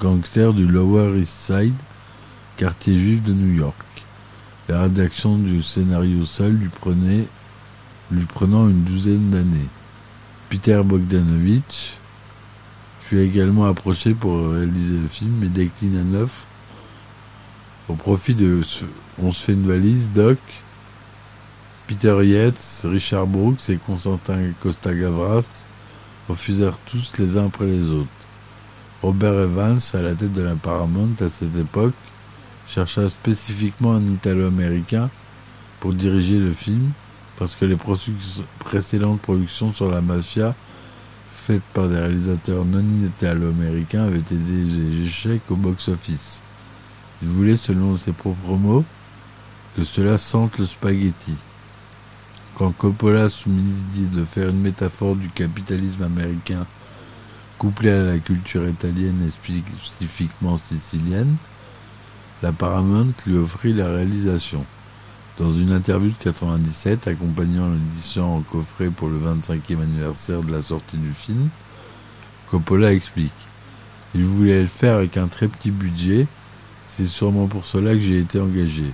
gangsters 0.00 0.54
du 0.54 0.66
Lower 0.66 1.20
East 1.20 1.52
Side, 1.52 1.76
quartier 2.56 2.98
juif 2.98 3.22
de 3.22 3.34
New 3.34 3.54
York. 3.54 3.76
La 4.70 4.84
rédaction 4.84 5.36
du 5.36 5.62
scénario 5.62 6.24
seul 6.24 6.52
lui 6.52 6.70
prenait 6.70 7.26
lui 8.10 8.24
prenant 8.24 8.68
une 8.68 8.82
douzaine 8.82 9.30
d'années. 9.30 9.68
Peter 10.48 10.80
Bogdanovich 10.84 11.98
fut 13.00 13.18
également 13.18 13.66
approché 13.66 14.14
pour 14.14 14.50
réaliser 14.50 14.98
le 14.98 15.08
film, 15.08 15.32
mais 15.40 15.48
déclina 15.48 16.02
l'offre 16.02 16.46
au 17.88 17.94
profit 17.94 18.34
de 18.34 18.60
On 19.22 19.32
se 19.32 19.44
fait 19.44 19.52
une 19.54 19.66
valise, 19.66 20.12
Doc. 20.12 20.38
Peter 21.86 22.16
Yates, 22.22 22.82
Richard 22.84 23.26
Brooks 23.26 23.70
et 23.70 23.78
Constantin 23.78 24.52
Costa-Gavras 24.60 25.48
refusèrent 26.28 26.78
tous 26.84 27.12
les 27.18 27.38
uns 27.38 27.46
après 27.46 27.64
les 27.64 27.90
autres. 27.90 28.08
Robert 29.02 29.38
Evans, 29.38 29.78
à 29.94 30.02
la 30.02 30.14
tête 30.14 30.32
de 30.32 30.42
la 30.42 30.54
Paramount 30.54 31.14
à 31.20 31.30
cette 31.30 31.56
époque, 31.56 31.94
chercha 32.66 33.08
spécifiquement 33.08 33.94
un 33.94 34.02
Italo-américain 34.02 35.08
pour 35.80 35.94
diriger 35.94 36.38
le 36.38 36.52
film, 36.52 36.90
parce 37.38 37.54
que 37.54 37.64
les 37.64 37.76
précédentes 38.58 39.20
productions 39.20 39.72
sur 39.72 39.90
la 39.90 40.00
mafia, 40.00 40.54
faites 41.30 41.62
par 41.72 41.88
des 41.88 41.96
réalisateurs 41.96 42.64
non 42.64 42.84
italo-américains, 43.06 44.06
avaient 44.06 44.18
été 44.18 44.34
des 44.34 45.06
échecs 45.06 45.42
au 45.48 45.56
box-office. 45.56 46.42
Il 47.22 47.28
voulait, 47.28 47.56
selon 47.56 47.96
ses 47.96 48.12
propres 48.12 48.56
mots, 48.56 48.84
que 49.76 49.84
cela 49.84 50.18
sente 50.18 50.58
le 50.58 50.66
spaghetti. 50.66 51.34
Quand 52.56 52.72
Coppola 52.72 53.28
soumit 53.28 53.72
l'idée 53.94 54.16
de 54.16 54.24
faire 54.24 54.48
une 54.48 54.60
métaphore 54.60 55.14
du 55.14 55.28
capitalisme 55.28 56.02
américain 56.02 56.66
couplée 57.56 57.92
à 57.92 58.02
la 58.02 58.18
culture 58.18 58.68
italienne 58.68 59.28
et 59.28 59.30
spécifiquement 59.30 60.58
sicilienne, 60.58 61.36
la 62.42 62.52
Paramount 62.52 63.12
lui 63.26 63.36
offrit 63.36 63.74
la 63.74 63.88
réalisation. 63.88 64.64
Dans 65.38 65.52
une 65.52 65.70
interview 65.70 66.08
de 66.08 66.24
97 66.24 67.06
accompagnant 67.06 67.68
l'édition 67.70 68.38
en 68.38 68.40
coffret 68.40 68.90
pour 68.90 69.08
le 69.08 69.20
25e 69.20 69.80
anniversaire 69.80 70.40
de 70.40 70.50
la 70.50 70.62
sortie 70.62 70.96
du 70.96 71.12
film, 71.12 71.48
Coppola 72.50 72.92
explique 72.92 73.30
Il 74.16 74.24
voulait 74.24 74.62
le 74.62 74.66
faire 74.68 74.96
avec 74.96 75.16
un 75.16 75.28
très 75.28 75.46
petit 75.46 75.70
budget, 75.70 76.26
c'est 76.88 77.06
sûrement 77.06 77.46
pour 77.46 77.66
cela 77.66 77.92
que 77.92 78.00
j'ai 78.00 78.18
été 78.18 78.40
engagé. 78.40 78.86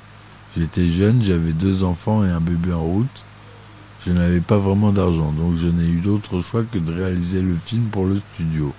J'étais 0.54 0.90
jeune, 0.90 1.22
j'avais 1.22 1.54
deux 1.54 1.82
enfants 1.82 2.22
et 2.26 2.28
un 2.28 2.40
bébé 2.40 2.74
en 2.74 2.82
route. 2.82 3.24
Je 4.04 4.12
n'avais 4.12 4.40
pas 4.40 4.58
vraiment 4.58 4.92
d'argent, 4.92 5.32
donc 5.32 5.56
je 5.56 5.68
n'ai 5.68 5.88
eu 5.88 6.00
d'autre 6.00 6.42
choix 6.42 6.62
que 6.70 6.78
de 6.78 6.92
réaliser 6.92 7.40
le 7.40 7.54
film 7.54 7.88
pour 7.88 8.04
le 8.04 8.20
studio. 8.34 8.74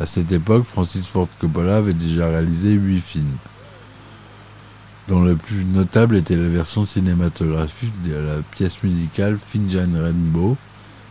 À 0.00 0.04
cette 0.04 0.32
époque, 0.32 0.64
Francis 0.64 1.06
Ford 1.06 1.28
Coppola 1.40 1.78
avait 1.78 1.94
déjà 1.94 2.28
réalisé 2.28 2.72
huit 2.72 3.00
films 3.00 3.38
dont 5.08 5.22
le 5.22 5.36
plus 5.36 5.64
notable 5.64 6.16
était 6.16 6.36
la 6.36 6.48
version 6.48 6.84
cinématographique 6.84 7.94
de 8.02 8.14
la 8.14 8.42
pièce 8.50 8.82
musicale 8.82 9.38
Finjan 9.38 9.88
Rainbow, 9.94 10.56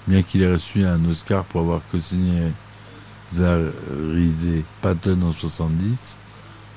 bien 0.07 0.21
qu'il 0.21 0.43
ait 0.43 0.53
reçu 0.53 0.85
un 0.85 1.03
Oscar 1.05 1.43
pour 1.45 1.61
avoir 1.61 1.81
co-signé 1.91 2.51
Patton 4.81 5.21
en 5.23 5.33
70, 5.33 6.15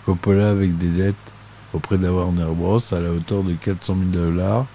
Coppola 0.06 0.50
avec 0.50 0.78
des 0.78 0.88
dettes 0.88 1.16
auprès 1.74 1.98
de 1.98 2.04
la 2.04 2.12
Warner 2.12 2.52
Bros. 2.54 2.80
à 2.90 3.00
la 3.00 3.10
hauteur 3.10 3.44
de 3.44 3.52
400 3.52 3.96
000 4.12 4.24
dollars 4.24 4.66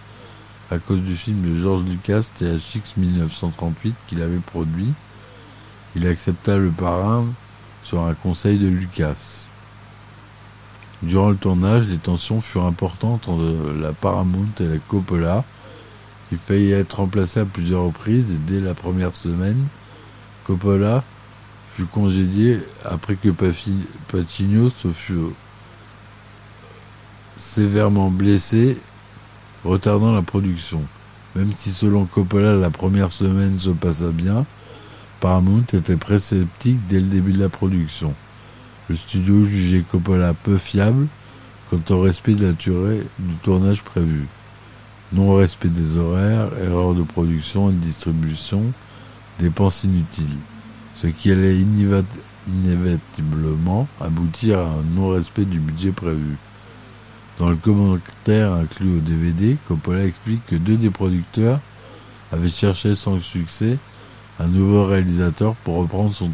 à 0.71 0.77
cause 0.77 1.01
du 1.01 1.15
film 1.15 1.41
de 1.41 1.55
George 1.55 1.83
Lucas 1.83 2.29
THX 2.35 2.97
1938 2.97 3.95
qu'il 4.07 4.21
avait 4.21 4.37
produit. 4.37 4.93
Il 5.95 6.07
accepta 6.07 6.57
le 6.57 6.69
parrain 6.69 7.27
sur 7.83 8.03
un 8.03 8.13
conseil 8.13 8.57
de 8.57 8.67
Lucas. 8.67 9.44
Durant 11.03 11.29
le 11.29 11.35
tournage, 11.35 11.87
les 11.87 11.97
tensions 11.97 12.41
furent 12.41 12.65
importantes 12.65 13.27
entre 13.27 13.73
la 13.79 13.91
Paramount 13.91 14.47
et 14.59 14.65
la 14.65 14.77
Coppola. 14.77 15.43
Il 16.31 16.37
faillit 16.37 16.71
être 16.71 16.97
remplacé 16.97 17.41
à 17.41 17.45
plusieurs 17.45 17.83
reprises 17.83 18.31
et 18.31 18.37
dès 18.37 18.59
la 18.59 18.73
première 18.73 19.13
semaine, 19.13 19.67
Coppola 20.45 21.03
fut 21.73 21.85
congédié 21.85 22.59
après 22.83 23.15
que 23.15 23.29
Pacino 23.29 24.69
se 24.69 24.87
fut 24.87 25.33
sévèrement 27.37 28.09
blessé, 28.09 28.77
retardant 29.63 30.13
la 30.13 30.21
production. 30.21 30.81
Même 31.35 31.51
si 31.51 31.71
selon 31.71 32.05
Coppola 32.05 32.55
la 32.55 32.69
première 32.69 33.11
semaine 33.11 33.59
se 33.59 33.71
passa 33.71 34.11
bien, 34.11 34.45
Paramount 35.19 35.65
était 35.73 35.97
sceptique 36.19 36.79
dès 36.87 36.99
le 36.99 37.07
début 37.07 37.33
de 37.33 37.39
la 37.39 37.49
production. 37.49 38.13
Le 38.87 38.95
studio 38.95 39.43
jugeait 39.43 39.83
Coppola 39.89 40.33
peu 40.35 40.57
fiable 40.57 41.07
quant 41.69 41.81
au 41.89 42.01
respect 42.01 42.35
de 42.35 42.45
la 42.45 42.51
durée 42.51 43.01
du 43.17 43.33
tournage 43.41 43.81
prévu. 43.81 44.27
Non-respect 45.11 45.69
des 45.69 45.97
horaires, 45.97 46.49
erreurs 46.61 46.93
de 46.93 47.01
production 47.01 47.69
et 47.69 47.73
de 47.73 47.79
distribution, 47.79 48.61
dépenses 49.39 49.83
inutiles, 49.83 50.37
ce 50.95 51.07
qui 51.07 51.31
allait 51.31 51.57
inévitablement 52.47 53.87
aboutir 53.99 54.59
à 54.59 54.65
un 54.65 54.83
non-respect 54.95 55.45
du 55.45 55.59
budget 55.59 55.91
prévu. 55.91 56.37
Dans 57.39 57.49
le 57.49 57.55
commentaire 57.55 58.53
inclus 58.53 58.97
au 58.97 59.01
DVD, 59.01 59.57
Coppola 59.67 60.05
explique 60.05 60.45
que 60.45 60.55
deux 60.55 60.77
des 60.77 60.91
producteurs 60.91 61.59
avaient 62.31 62.49
cherché 62.49 62.95
sans 62.95 63.19
succès 63.19 63.77
un 64.39 64.47
nouveau 64.47 64.85
réalisateur 64.85 65.55
pour 65.55 65.77
reprendre 65.77 66.13
son, 66.13 66.31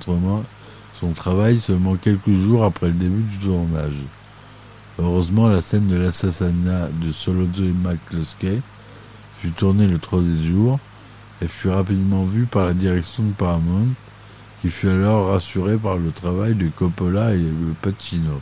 son 1.01 1.13
travail 1.13 1.59
seulement 1.59 1.95
quelques 1.95 2.31
jours 2.31 2.63
après 2.63 2.85
le 2.85 2.93
début 2.93 3.23
du 3.23 3.37
tournage. 3.39 4.03
Heureusement, 4.99 5.47
la 5.47 5.59
scène 5.59 5.87
de 5.87 5.95
l'assassinat 5.95 6.89
de 7.01 7.11
Solozzo 7.11 7.63
McCluskey 7.63 8.61
fut 9.33 9.49
tournée 9.49 9.87
le 9.87 9.97
troisième 9.97 10.43
jour 10.43 10.79
et 11.41 11.47
fut 11.47 11.69
rapidement 11.69 12.21
vue 12.21 12.45
par 12.45 12.67
la 12.67 12.75
direction 12.75 13.23
de 13.23 13.31
Paramount, 13.31 13.87
qui 14.61 14.69
fut 14.69 14.89
alors 14.89 15.29
rassurée 15.31 15.77
par 15.77 15.97
le 15.97 16.11
travail 16.11 16.53
de 16.53 16.67
Coppola 16.67 17.33
et 17.33 17.39
de 17.39 17.73
Pacino. 17.81 18.39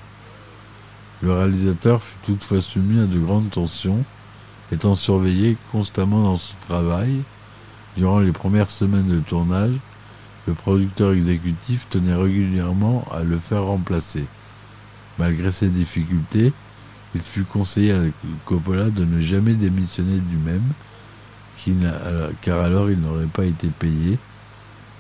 Le 1.22 1.32
réalisateur 1.32 2.04
fut 2.04 2.18
toutefois 2.26 2.60
soumis 2.60 3.00
à 3.00 3.06
de 3.06 3.20
grandes 3.20 3.52
tensions, 3.52 4.04
étant 4.74 4.96
surveillé 4.96 5.56
constamment 5.72 6.24
dans 6.24 6.36
son 6.36 6.56
travail 6.68 7.22
durant 7.96 8.20
les 8.20 8.34
premières 8.34 8.70
semaines 8.70 9.08
de 9.08 9.20
tournage 9.20 9.76
le 10.50 10.56
producteur 10.56 11.14
exécutif 11.14 11.88
tenait 11.90 12.16
régulièrement 12.16 13.06
à 13.12 13.22
le 13.22 13.38
faire 13.38 13.66
remplacer. 13.66 14.26
Malgré 15.20 15.52
ces 15.52 15.70
difficultés, 15.70 16.52
il 17.14 17.22
fut 17.22 17.44
conseillé 17.44 17.92
à 17.92 18.02
Coppola 18.46 18.90
de 18.90 19.06
ne 19.06 19.20
jamais 19.20 19.54
démissionner 19.54 20.18
du 20.18 20.38
même, 20.38 20.64
car 22.42 22.62
alors 22.62 22.90
il 22.90 23.00
n'aurait 23.00 23.26
pas 23.26 23.46
été 23.46 23.68
payé. 23.68 24.18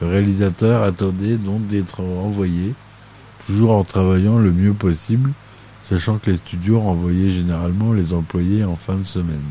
Le 0.01 0.07
réalisateur 0.07 0.83
attendait 0.83 1.38
donc 1.38 1.65
d'être 1.65 2.03
renvoyé, 2.03 2.75
toujours 3.47 3.71
en 3.71 3.83
travaillant 3.83 4.38
le 4.38 4.51
mieux 4.51 4.73
possible, 4.73 5.31
sachant 5.81 6.19
que 6.19 6.29
les 6.29 6.38
studios 6.38 6.79
renvoyaient 6.79 7.31
généralement 7.31 7.91
les 7.91 8.13
employés 8.13 8.63
en 8.63 8.75
fin 8.75 8.95
de 8.95 9.03
semaine. 9.03 9.41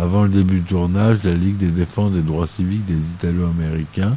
Avant 0.00 0.22
le 0.22 0.30
début 0.30 0.60
du 0.60 0.62
tournage, 0.62 1.24
la 1.24 1.34
Ligue 1.34 1.58
des 1.58 1.70
défenses 1.70 2.12
des 2.12 2.22
droits 2.22 2.46
civiques 2.46 2.86
des 2.86 3.10
Italo-Américains, 3.10 4.16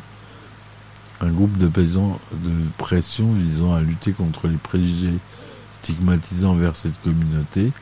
un 1.20 1.28
groupe 1.28 1.58
de 1.58 1.68
paysans 1.68 2.22
de 2.32 2.70
pression 2.78 3.34
visant 3.34 3.74
à 3.74 3.82
lutter 3.82 4.14
contre 4.14 4.48
les 4.48 4.56
préjugés 4.56 5.18
stigmatisants 5.82 6.52
envers 6.52 6.78
cette 6.78 6.98
communauté, 7.02 7.74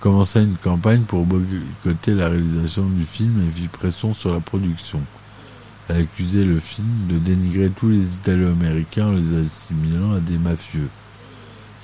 commença 0.00 0.40
une 0.40 0.56
campagne 0.56 1.02
pour 1.02 1.26
boycotter 1.26 2.14
la 2.14 2.30
réalisation 2.30 2.86
du 2.88 3.04
film 3.04 3.46
et 3.46 3.52
fit 3.52 3.68
pression 3.68 4.14
sur 4.14 4.32
la 4.32 4.40
production. 4.40 5.02
Elle 5.90 6.00
accusait 6.00 6.46
le 6.46 6.58
film 6.58 7.08
de 7.10 7.18
dénigrer 7.18 7.68
tous 7.68 7.90
les 7.90 8.14
Italo-Américains 8.14 9.08
en 9.08 9.12
les 9.12 9.44
assimilant 9.44 10.14
à 10.14 10.20
des 10.20 10.38
mafieux. 10.38 10.88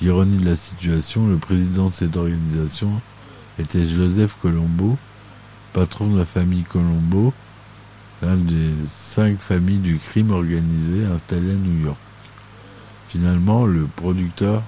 Ironie 0.00 0.38
de 0.38 0.48
la 0.48 0.56
situation, 0.56 1.28
le 1.28 1.36
président 1.36 1.88
de 1.88 1.92
cette 1.92 2.16
organisation 2.16 3.02
était 3.58 3.86
Joseph 3.86 4.36
Colombo, 4.40 4.96
patron 5.72 6.08
de 6.08 6.18
la 6.18 6.24
famille 6.24 6.64
Colombo, 6.64 7.32
l'un 8.22 8.36
des 8.36 8.70
cinq 8.88 9.38
familles 9.38 9.78
du 9.78 9.98
crime 9.98 10.30
organisé 10.30 11.04
installées 11.04 11.52
à 11.52 11.54
New 11.54 11.84
York. 11.84 11.98
Finalement, 13.08 13.66
le 13.66 13.86
producteur 13.86 14.62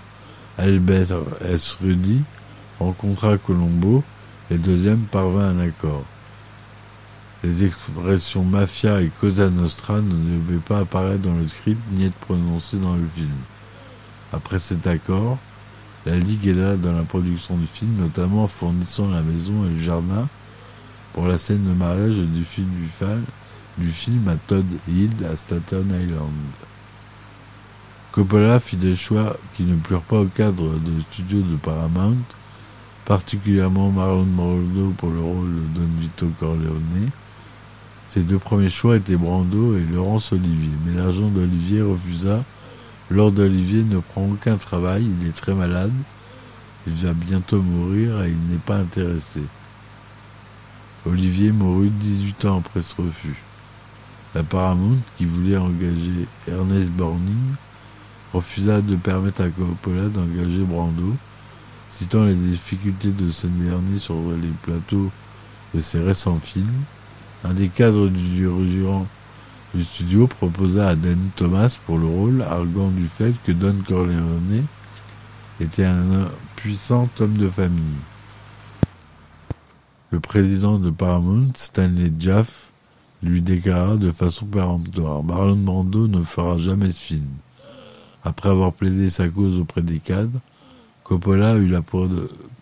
Albert 0.58 1.22
S. 1.40 1.78
Rudy 1.82 2.22
rencontra 2.78 3.38
Colombo 3.38 4.04
et 4.50 4.58
deuxième 4.58 5.04
parvint 5.04 5.46
à 5.46 5.50
un 5.50 5.60
accord. 5.60 6.04
Les 7.42 7.64
expressions 7.64 8.44
mafia 8.44 9.02
et 9.02 9.10
cosa 9.20 9.50
nostra 9.50 10.00
ne 10.00 10.38
devaient 10.38 10.58
pas 10.58 10.80
apparaître 10.80 11.22
dans 11.22 11.34
le 11.34 11.46
script 11.46 11.80
ni 11.92 12.06
être 12.06 12.14
prononcées 12.14 12.78
dans 12.78 12.96
le 12.96 13.06
film. 13.14 13.30
Après 14.32 14.58
cet 14.58 14.86
accord, 14.86 15.38
la 16.06 16.16
Ligue 16.16 16.48
aida 16.48 16.76
dans 16.76 16.92
la 16.92 17.02
production 17.02 17.56
du 17.56 17.66
film, 17.66 17.96
notamment 17.98 18.44
en 18.44 18.46
fournissant 18.46 19.08
la 19.10 19.22
maison 19.22 19.64
et 19.64 19.70
le 19.70 19.78
jardin 19.78 20.28
pour 21.12 21.26
la 21.26 21.38
scène 21.38 21.64
de 21.64 21.72
mariage 21.72 22.16
du 22.16 22.44
film 22.44 24.28
à 24.28 24.36
Todd 24.36 24.66
Hill 24.88 25.10
à 25.30 25.36
Staten 25.36 25.88
Island. 25.88 26.32
Coppola 28.12 28.60
fit 28.60 28.76
des 28.76 28.94
choix 28.94 29.36
qui 29.56 29.64
ne 29.64 29.76
plurent 29.76 30.02
pas 30.02 30.20
au 30.20 30.26
cadre 30.26 30.78
de 30.78 31.00
studio 31.10 31.40
de 31.40 31.56
Paramount, 31.56 32.16
particulièrement 33.04 33.90
Marlon 33.90 34.26
Brando 34.26 34.94
pour 34.96 35.10
le 35.10 35.20
rôle 35.20 35.54
de 35.54 35.80
Don 35.80 35.88
Vito 36.00 36.30
Corleone. 36.38 37.10
Ses 38.10 38.22
deux 38.22 38.38
premiers 38.38 38.68
choix 38.68 38.96
étaient 38.96 39.16
Brando 39.16 39.76
et 39.76 39.84
Laurence 39.84 40.32
Olivier, 40.32 40.70
mais 40.86 40.94
l'agent 41.02 41.28
d'Olivier 41.28 41.82
refusa 41.82 42.44
Lord 43.10 43.38
Olivier 43.38 43.82
ne 43.82 43.98
prend 43.98 44.24
aucun 44.24 44.56
travail, 44.56 45.06
il 45.20 45.28
est 45.28 45.32
très 45.32 45.54
malade, 45.54 45.92
il 46.86 46.94
va 46.94 47.12
bientôt 47.12 47.60
mourir 47.60 48.22
et 48.22 48.30
il 48.30 48.50
n'est 48.50 48.58
pas 48.58 48.76
intéressé. 48.76 49.40
Olivier 51.06 51.52
mourut 51.52 51.90
18 51.90 52.44
ans 52.46 52.58
après 52.58 52.80
ce 52.80 52.94
refus. 53.00 53.36
La 54.34 54.42
Paramount, 54.42 54.96
qui 55.18 55.26
voulait 55.26 55.58
engager 55.58 56.26
Ernest 56.48 56.90
Borgnine, 56.92 57.56
refusa 58.32 58.80
de 58.80 58.96
permettre 58.96 59.42
à 59.42 59.48
Coppola 59.48 60.08
d'engager 60.08 60.62
Brando, 60.62 61.14
citant 61.90 62.24
les 62.24 62.34
difficultés 62.34 63.10
de 63.10 63.30
ce 63.30 63.46
dernier 63.46 63.98
sur 63.98 64.16
les 64.40 64.50
plateaux 64.62 65.10
de 65.74 65.80
ses 65.80 66.00
récents 66.00 66.40
films. 66.40 66.84
Un 67.44 67.52
des 67.52 67.68
cadres 67.68 68.08
du 68.08 68.28
dirigeant 68.30 69.06
du 69.74 69.82
studio 69.82 70.28
proposa 70.28 70.88
à 70.88 70.94
Danny 70.94 71.30
Thomas 71.34 71.78
pour 71.84 71.98
le 71.98 72.06
rôle, 72.06 72.42
arguant 72.42 72.90
du 72.90 73.06
fait 73.06 73.34
que 73.44 73.50
Don 73.50 73.74
Corleone 73.86 74.66
était 75.60 75.84
un 75.84 76.28
puissant 76.54 77.08
homme 77.18 77.36
de 77.36 77.48
famille. 77.48 77.82
Le 80.10 80.20
président 80.20 80.78
de 80.78 80.90
Paramount, 80.90 81.48
Stanley 81.56 82.12
Jaff, 82.20 82.70
lui 83.22 83.42
déclara 83.42 83.96
de 83.96 84.10
façon 84.10 84.46
péremptoire 84.46 85.24
Marlon 85.24 85.56
Brando 85.56 86.06
ne 86.06 86.22
fera 86.22 86.56
jamais 86.56 86.92
ce 86.92 87.00
film. 87.00 87.26
Après 88.22 88.50
avoir 88.50 88.72
plaidé 88.72 89.10
sa 89.10 89.28
cause 89.28 89.58
auprès 89.58 89.82
des 89.82 89.98
cadres, 89.98 90.40
Coppola 91.02 91.56
eut 91.56 91.68
la 91.68 91.82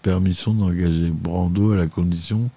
permission 0.00 0.54
d'engager 0.54 1.10
Brando 1.10 1.72
à 1.72 1.76
la 1.76 1.88
condition 1.88 2.50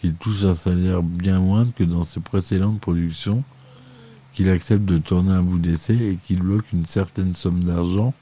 qu'il 0.00 0.14
touche 0.14 0.44
un 0.44 0.54
salaire 0.54 1.02
bien 1.02 1.40
moindre 1.40 1.72
que 1.74 1.84
dans 1.84 2.04
ses 2.04 2.20
précédentes 2.20 2.80
productions, 2.80 3.44
qu'il 4.34 4.48
accepte 4.50 4.84
de 4.84 4.98
tourner 4.98 5.32
un 5.32 5.42
bout 5.42 5.58
d'essai 5.58 5.94
et 5.94 6.18
qu'il 6.24 6.42
bloque 6.42 6.72
une 6.72 6.86
certaine 6.86 7.34
somme 7.34 7.64
d'argent 7.64 8.12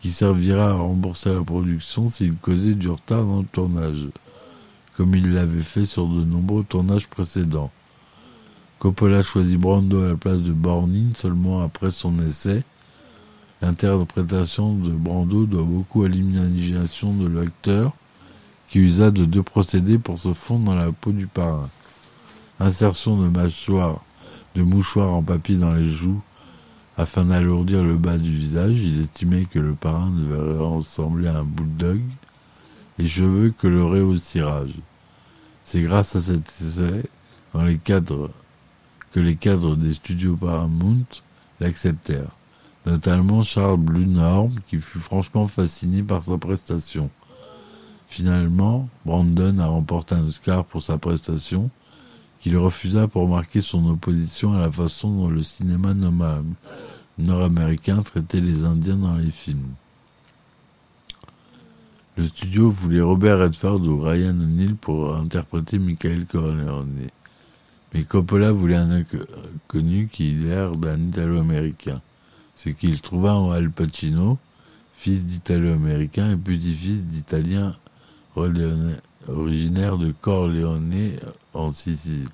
qui 0.00 0.10
servira 0.10 0.68
à 0.70 0.72
rembourser 0.74 1.32
la 1.32 1.42
production 1.42 2.10
s'il 2.10 2.34
causait 2.34 2.74
du 2.74 2.88
retard 2.88 3.24
dans 3.24 3.38
le 3.38 3.46
tournage, 3.46 4.08
comme 4.96 5.14
il 5.14 5.32
l'avait 5.32 5.62
fait 5.62 5.86
sur 5.86 6.06
de 6.06 6.24
nombreux 6.24 6.64
tournages 6.64 7.08
précédents. 7.08 7.70
Coppola 8.78 9.22
choisit 9.22 9.58
Brando 9.58 10.02
à 10.02 10.08
la 10.08 10.16
place 10.16 10.40
de 10.40 10.52
Bornin 10.52 11.14
seulement 11.16 11.62
après 11.62 11.90
son 11.90 12.18
essai. 12.20 12.64
L'interprétation 13.62 14.74
de 14.74 14.90
Brando 14.90 15.46
doit 15.46 15.62
beaucoup 15.62 16.02
à 16.02 16.08
l'imagination 16.08 17.14
de 17.14 17.26
l'acteur 17.26 17.92
qui 18.68 18.80
usa 18.80 19.10
de 19.10 19.24
deux 19.24 19.42
procédés 19.42 19.96
pour 19.96 20.18
se 20.18 20.34
fondre 20.34 20.66
dans 20.66 20.74
la 20.74 20.92
peau 20.92 21.12
du 21.12 21.26
parrain. 21.26 21.70
Insertion 22.60 23.16
de 23.16 23.28
mâchoire, 23.28 24.02
de 24.54 24.62
mouchoirs 24.62 25.12
en 25.12 25.22
papier 25.22 25.56
dans 25.56 25.74
les 25.74 25.88
joues 25.88 26.20
afin 26.96 27.24
d'alourdir 27.24 27.82
le 27.82 27.96
bas 27.96 28.18
du 28.18 28.32
visage. 28.32 28.78
Il 28.78 29.00
estimait 29.00 29.46
que 29.46 29.58
le 29.58 29.74
parrain 29.74 30.10
devait 30.10 30.58
ressembler 30.58 31.28
à 31.28 31.38
un 31.38 31.44
bulldog, 31.44 32.00
les 32.98 33.08
cheveux 33.08 33.50
colorés 33.50 34.00
au 34.00 34.16
cirage. 34.16 34.76
C'est 35.64 35.82
grâce 35.82 36.14
à 36.16 36.20
cet 36.20 36.48
essai, 36.60 37.04
dans 37.52 37.62
les 37.62 37.78
cadres 37.78 38.30
que 39.12 39.20
les 39.20 39.36
cadres 39.36 39.76
des 39.76 39.94
studios 39.94 40.36
Paramount 40.36 41.06
l'acceptèrent, 41.60 42.36
notamment 42.84 43.42
Charles 43.42 43.78
Blunorm 43.78 44.50
qui 44.68 44.80
fut 44.80 44.98
franchement 44.98 45.46
fasciné 45.46 46.02
par 46.02 46.24
sa 46.24 46.36
prestation. 46.36 47.10
Finalement, 48.08 48.88
Brandon 49.06 49.58
a 49.60 49.66
remporté 49.66 50.16
un 50.16 50.26
Oscar 50.26 50.64
pour 50.64 50.82
sa 50.82 50.98
prestation, 50.98 51.70
qu'il 52.44 52.58
refusa 52.58 53.08
pour 53.08 53.26
marquer 53.26 53.62
son 53.62 53.88
opposition 53.88 54.52
à 54.52 54.60
la 54.60 54.70
façon 54.70 55.10
dont 55.10 55.30
le 55.30 55.40
cinéma 55.40 55.94
nord-américain 57.16 58.02
traitait 58.02 58.42
les 58.42 58.66
Indiens 58.66 58.96
dans 58.96 59.16
les 59.16 59.30
films. 59.30 59.72
Le 62.18 62.26
studio 62.26 62.68
voulait 62.68 63.00
Robert 63.00 63.38
Redford 63.38 63.80
ou 63.80 63.98
Ryan 63.98 64.38
O'Neill 64.38 64.74
pour 64.74 65.16
interpréter 65.16 65.78
Michael 65.78 66.26
Corleone. 66.26 67.08
Mais 67.94 68.02
Coppola 68.02 68.52
voulait 68.52 68.76
un 68.76 68.90
inconnu 68.90 70.10
qui 70.12 70.28
ait 70.28 70.34
l'air 70.34 70.72
d'un 70.72 71.00
Italo-américain, 71.00 72.02
ce 72.56 72.68
qu'il 72.68 73.00
trouva 73.00 73.36
en 73.36 73.52
Al 73.52 73.70
Pacino, 73.70 74.36
fils 74.92 75.24
d'Italo-américain 75.24 76.32
et 76.32 76.36
petit-fils 76.36 77.04
d'Italien 77.04 77.74
originaire 79.28 79.98
de 79.98 80.12
Corleone 80.20 81.16
en 81.52 81.70
Sicile. 81.72 82.28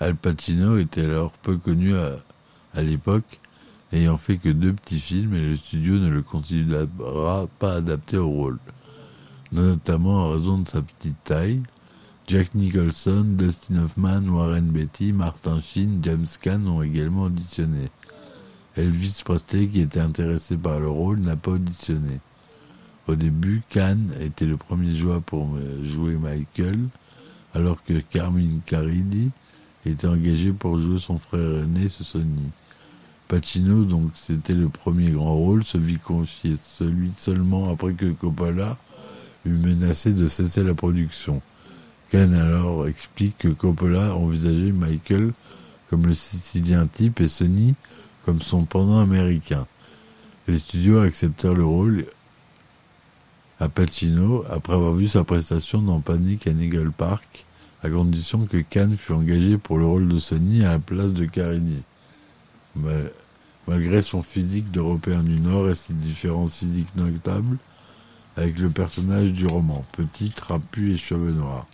Al 0.00 0.14
Pacino 0.14 0.78
était 0.78 1.04
alors 1.04 1.32
peu 1.32 1.56
connu 1.56 1.94
à, 1.96 2.82
l'époque, 2.82 3.40
ayant 3.92 4.16
fait 4.16 4.36
que 4.36 4.48
deux 4.48 4.72
petits 4.72 5.00
films 5.00 5.34
et 5.34 5.50
le 5.50 5.56
studio 5.56 5.94
ne 5.94 6.08
le 6.08 6.22
considérera 6.22 7.48
pas 7.58 7.74
adapté 7.74 8.16
au 8.16 8.28
rôle, 8.28 8.58
notamment 9.50 10.26
en 10.26 10.30
raison 10.30 10.58
de 10.58 10.68
sa 10.68 10.82
petite 10.82 11.22
taille, 11.24 11.62
Jack 12.28 12.54
Nicholson, 12.54 13.24
Dustin 13.38 13.84
Hoffman, 13.84 14.28
Warren 14.28 14.70
Beatty, 14.70 15.12
Martin 15.12 15.60
Sheen, 15.60 16.00
James 16.02 16.26
Caan 16.42 16.66
ont 16.66 16.82
également 16.82 17.22
auditionné. 17.22 17.86
Elvis 18.76 19.22
Presley, 19.24 19.66
qui 19.66 19.80
était 19.80 19.98
intéressé 19.98 20.56
par 20.56 20.78
le 20.78 20.90
rôle, 20.90 21.20
n'a 21.20 21.36
pas 21.36 21.52
auditionné. 21.52 22.20
Au 23.08 23.14
début, 23.14 23.62
Caan 23.70 24.10
était 24.20 24.44
le 24.44 24.58
premier 24.58 24.94
joueur 24.94 25.22
pour 25.22 25.48
jouer 25.82 26.16
Michael, 26.16 26.78
alors 27.54 27.82
que 27.82 27.94
Carmine 28.00 28.60
Caridi 28.66 29.30
était 29.86 30.06
engagé 30.06 30.52
pour 30.52 30.78
jouer 30.78 30.98
son 30.98 31.18
frère 31.18 31.62
aîné, 31.62 31.88
ce 31.88 32.04
Sony. 32.04 32.50
Pacino, 33.26 33.84
donc 33.84 34.10
c'était 34.14 34.54
le 34.54 34.68
premier 34.68 35.10
grand 35.10 35.34
rôle, 35.34 35.64
se 35.64 35.78
vit 35.78 35.98
confier 35.98 36.56
celui 36.62 37.12
seulement 37.16 37.70
après 37.70 37.94
que 37.94 38.12
Coppola 38.12 38.76
eut 39.46 39.56
menacé 39.56 40.12
de 40.12 40.26
cesser 40.26 40.62
la 40.62 40.74
production. 40.74 41.40
Ken 42.10 42.34
alors 42.34 42.88
explique 42.88 43.38
que 43.38 43.48
Coppola 43.48 44.14
envisageait 44.16 44.72
Michael 44.72 45.32
comme 45.88 46.06
le 46.06 46.14
Sicilien 46.14 46.86
type 46.86 47.20
et 47.20 47.28
Sonny 47.28 47.74
comme 48.24 48.42
son 48.42 48.64
pendant 48.64 49.00
américain. 49.00 49.66
Les 50.46 50.58
studios 50.58 51.00
acceptèrent 51.00 51.54
le 51.54 51.64
rôle 51.64 52.06
à 53.60 53.68
Pacino 53.68 54.44
après 54.50 54.74
avoir 54.74 54.92
vu 54.92 55.06
sa 55.06 55.24
prestation 55.24 55.82
dans 55.82 56.00
Panic 56.00 56.46
à 56.46 56.50
Eagle 56.50 56.92
Park, 56.92 57.44
à 57.82 57.90
condition 57.90 58.46
que 58.46 58.58
Khan 58.58 58.90
fût 58.96 59.12
engagé 59.12 59.58
pour 59.58 59.78
le 59.78 59.86
rôle 59.86 60.08
de 60.08 60.18
Sonny 60.18 60.64
à 60.64 60.72
la 60.72 60.78
place 60.78 61.12
de 61.12 61.24
Carini. 61.24 61.82
Malgré 63.66 64.02
son 64.02 64.22
physique 64.22 64.70
d'Européen 64.70 65.22
du 65.22 65.40
Nord 65.40 65.68
et 65.68 65.74
ses 65.74 65.92
différences 65.92 66.58
physiques 66.58 66.94
notables 66.96 67.58
avec 68.36 68.58
le 68.60 68.70
personnage 68.70 69.32
du 69.32 69.46
roman, 69.46 69.84
petit, 69.92 70.30
trapu 70.30 70.92
et 70.92 70.96
cheveux 70.96 71.32
noirs. 71.32 71.66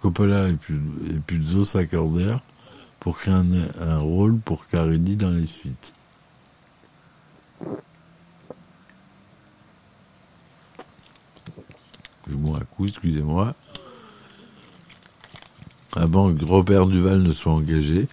Coppola 0.00 0.48
et 0.48 0.56
Puzo 1.26 1.64
s'accordèrent 1.64 2.40
pour 2.98 3.18
créer 3.18 3.34
un, 3.34 3.98
rôle 3.98 4.38
pour 4.38 4.66
Carini 4.66 5.16
dans 5.16 5.30
les 5.30 5.46
suites. 5.46 5.92
Excusez-moi. 12.86 13.54
Avant 15.94 16.32
que 16.32 16.44
Robert 16.44 16.86
Duval 16.86 17.22
ne 17.22 17.32
soit 17.32 17.52
engagé, 17.52 18.08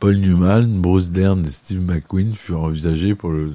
Paul 0.00 0.16
Newman, 0.16 0.80
Bruce 0.80 1.10
Dern 1.10 1.44
et 1.44 1.50
Steve 1.50 1.84
McQueen 1.84 2.34
furent 2.34 2.62
envisagés 2.62 3.14
pour 3.14 3.30
le 3.30 3.52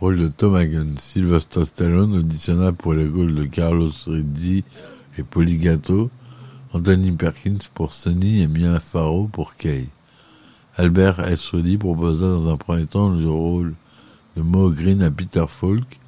rôle 0.00 0.18
de 0.18 0.28
Tom 0.28 0.54
Hagen. 0.54 0.94
Sylvester 0.98 1.64
Stallone 1.64 2.16
auditionna 2.16 2.72
pour 2.72 2.94
les 2.94 3.08
rôles 3.08 3.34
de 3.34 3.44
Carlos 3.44 3.90
Rizzi 4.06 4.64
et 5.18 5.22
Poligato, 5.22 6.10
Anthony 6.72 7.12
Perkins 7.12 7.68
pour 7.74 7.92
Sonny 7.92 8.42
et 8.42 8.46
Mia 8.46 8.80
Farrow 8.80 9.28
pour 9.32 9.56
Kay. 9.56 9.88
Albert 10.76 11.20
S. 11.20 11.52
proposa 11.78 12.26
dans 12.26 12.50
un 12.50 12.56
premier 12.56 12.86
temps 12.86 13.10
le 13.10 13.28
rôle 13.28 13.74
de 14.36 14.42
Mo 14.42 14.70
Green 14.70 15.02
à 15.02 15.10
Peter 15.10 15.44
Falk. 15.48 16.00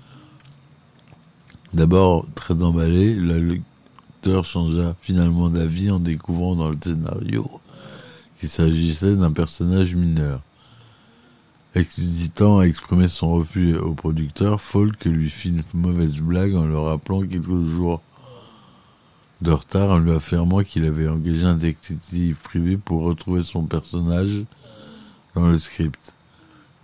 D'abord 1.74 2.24
très 2.37 2.62
emballé, 2.62 3.16
le 3.16 3.37
lecteur 3.40 4.44
changea 4.44 4.94
finalement 5.00 5.50
d'avis 5.50 5.90
en 5.90 5.98
découvrant 5.98 6.54
dans 6.54 6.70
le 6.70 6.77
scénario 6.81 7.50
qu'il 8.38 8.48
s'agissait 8.48 9.16
d'un 9.16 9.33
personnage 9.33 9.96
mineur. 9.96 10.40
Hésitant 11.75 12.60
à 12.60 12.66
exprimer 12.66 13.08
son 13.08 13.35
refus 13.35 13.75
au 13.75 13.92
producteur, 13.92 14.60
Falk 14.60 15.04
lui 15.04 15.29
fit 15.29 15.48
une 15.48 15.64
mauvaise 15.75 16.20
blague 16.20 16.54
en 16.54 16.64
le 16.64 16.79
rappelant 16.79 17.22
quelques 17.22 17.64
jours 17.64 18.00
de 19.40 19.50
retard 19.50 19.90
en 19.90 19.98
lui 19.98 20.12
affirmant 20.12 20.62
qu'il 20.62 20.85
avait 20.85 21.08
engagé 21.08 21.42
un 21.42 21.56
détective 21.56 22.37
privé 22.37 22.77
pour 22.77 23.02
retrouver 23.02 23.42
son 23.42 23.64
personnage 23.64 24.44
dans 25.35 25.48
le 25.48 25.58
script. 25.58 26.13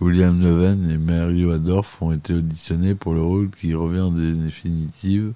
William 0.00 0.34
Neven 0.34 0.90
et 0.90 0.96
Mario 0.96 1.52
Adorf 1.52 2.00
ont 2.00 2.12
été 2.12 2.32
auditionnés 2.32 2.94
pour 2.94 3.12
le 3.12 3.20
rôle 3.20 3.50
qui 3.50 3.74
revient 3.74 4.00
en 4.00 4.10
définitive 4.10 5.34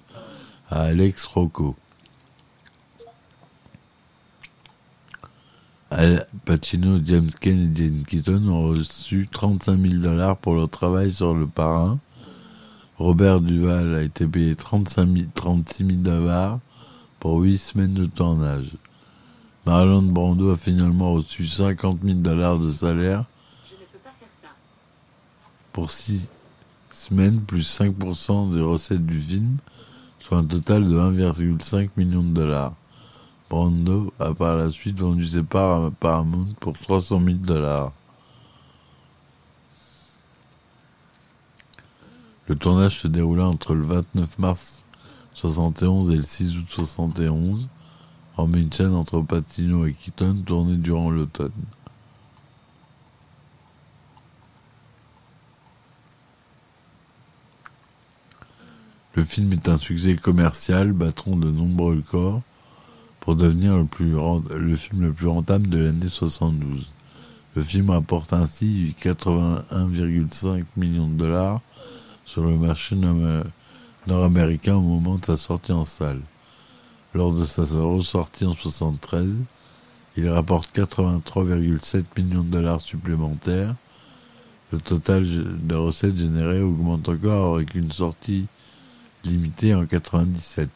à 0.71 0.81
Alex 0.81 1.25
Rocco. 1.25 1.75
Al 5.91 6.25
Pacino, 6.45 6.99
James 7.05 7.29
Kane 7.39 7.71
et 7.71 7.75
Jane 7.75 8.03
Keaton 8.05 8.47
ont 8.47 8.69
reçu 8.69 9.29
35 9.31 9.79
000 9.79 9.93
dollars 10.01 10.35
pour 10.35 10.55
leur 10.55 10.67
travail 10.67 11.11
sur 11.11 11.35
Le 11.35 11.45
Parrain. 11.45 11.99
Robert 12.97 13.41
Duval 13.41 13.93
a 13.93 14.01
été 14.01 14.25
payé 14.25 14.55
35 14.55 15.31
36 15.35 15.85
000 15.85 15.97
dollars 15.99 16.59
pour 17.19 17.37
huit 17.37 17.59
semaines 17.59 17.93
de 17.93 18.07
tournage. 18.07 18.71
Marlon 19.67 20.01
Brando 20.01 20.51
a 20.51 20.55
finalement 20.55 21.13
reçu 21.13 21.45
50 21.45 21.99
000 22.03 22.19
dollars 22.19 22.57
de 22.57 22.71
salaire 22.71 23.25
pour 25.75 25.91
six 25.91 26.29
semaines 26.89 27.41
plus 27.41 27.77
5% 27.81 28.53
des 28.53 28.61
recettes 28.61 29.05
du 29.05 29.19
film, 29.19 29.57
soit 30.19 30.37
un 30.37 30.45
total 30.45 30.87
de 30.87 30.97
1,5 30.97 31.89
million 31.97 32.23
de 32.23 32.29
dollars. 32.29 32.73
Brando 33.49 34.13
a 34.17 34.33
par 34.33 34.55
la 34.55 34.71
suite 34.71 34.97
vendu 34.97 35.25
ses 35.25 35.43
parts 35.43 35.83
à 35.83 35.91
Paramount 35.91 36.53
pour 36.61 36.77
300 36.77 37.19
000 37.19 37.37
dollars. 37.39 37.91
Le 42.47 42.55
tournage 42.55 43.01
se 43.01 43.09
déroula 43.09 43.45
entre 43.45 43.75
le 43.75 43.83
29 43.83 44.39
mars 44.39 44.85
71 45.33 46.09
et 46.11 46.15
le 46.15 46.23
6 46.23 46.57
août 46.57 46.67
71, 46.69 47.67
en 48.37 48.47
scène 48.71 48.93
entre 48.93 49.19
Patino 49.19 49.85
et 49.85 49.91
Keaton 49.93 50.41
tournée 50.45 50.77
durant 50.77 51.11
l'automne. 51.11 51.51
Le 59.15 59.23
film 59.23 59.53
est 59.53 59.69
un 59.69 59.77
succès 59.77 60.17
commercial, 60.17 60.91
battant 60.91 61.37
de 61.37 61.49
nombreux 61.49 61.95
records 61.95 62.41
pour 63.21 63.37
devenir 63.37 63.77
le, 63.77 63.85
plus, 63.85 64.13
le 64.53 64.75
film 64.75 65.03
le 65.03 65.13
plus 65.13 65.27
rentable 65.27 65.69
de 65.69 65.77
l'année 65.77 66.09
72. 66.09 66.91
Le 67.55 67.61
film 67.61 67.91
rapporte 67.91 68.33
ainsi 68.33 68.93
81,5 69.01 70.65
millions 70.75 71.07
de 71.07 71.13
dollars 71.13 71.61
sur 72.25 72.43
le 72.43 72.57
marché 72.57 72.97
nord-américain 74.05 74.75
au 74.75 74.81
moment 74.81 75.15
de 75.15 75.23
sa 75.23 75.37
sortie 75.37 75.71
en 75.71 75.85
salle. 75.85 76.19
Lors 77.13 77.31
de 77.31 77.45
sa 77.45 77.63
ressortie 77.63 78.43
en 78.43 78.51
73, 78.51 79.29
il 80.17 80.27
rapporte 80.27 80.75
83,7 80.75 82.03
millions 82.17 82.43
de 82.43 82.49
dollars 82.49 82.81
supplémentaires. 82.81 83.75
Le 84.73 84.79
total 84.79 85.23
de 85.23 85.75
recettes 85.75 86.17
générées 86.17 86.61
augmente 86.61 87.07
encore 87.07 87.55
avec 87.55 87.75
une 87.75 87.93
sortie 87.93 88.47
limitée 89.25 89.73
en 89.73 89.85
97. 89.85 90.69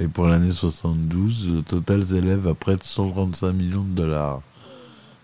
Et 0.00 0.08
pour 0.08 0.26
l'année 0.26 0.52
72, 0.52 1.48
le 1.48 1.62
total 1.62 2.04
s'élève 2.04 2.46
à 2.48 2.54
près 2.54 2.76
de 2.76 2.82
135 2.82 3.52
millions 3.52 3.84
de 3.84 3.94
dollars. 3.94 4.42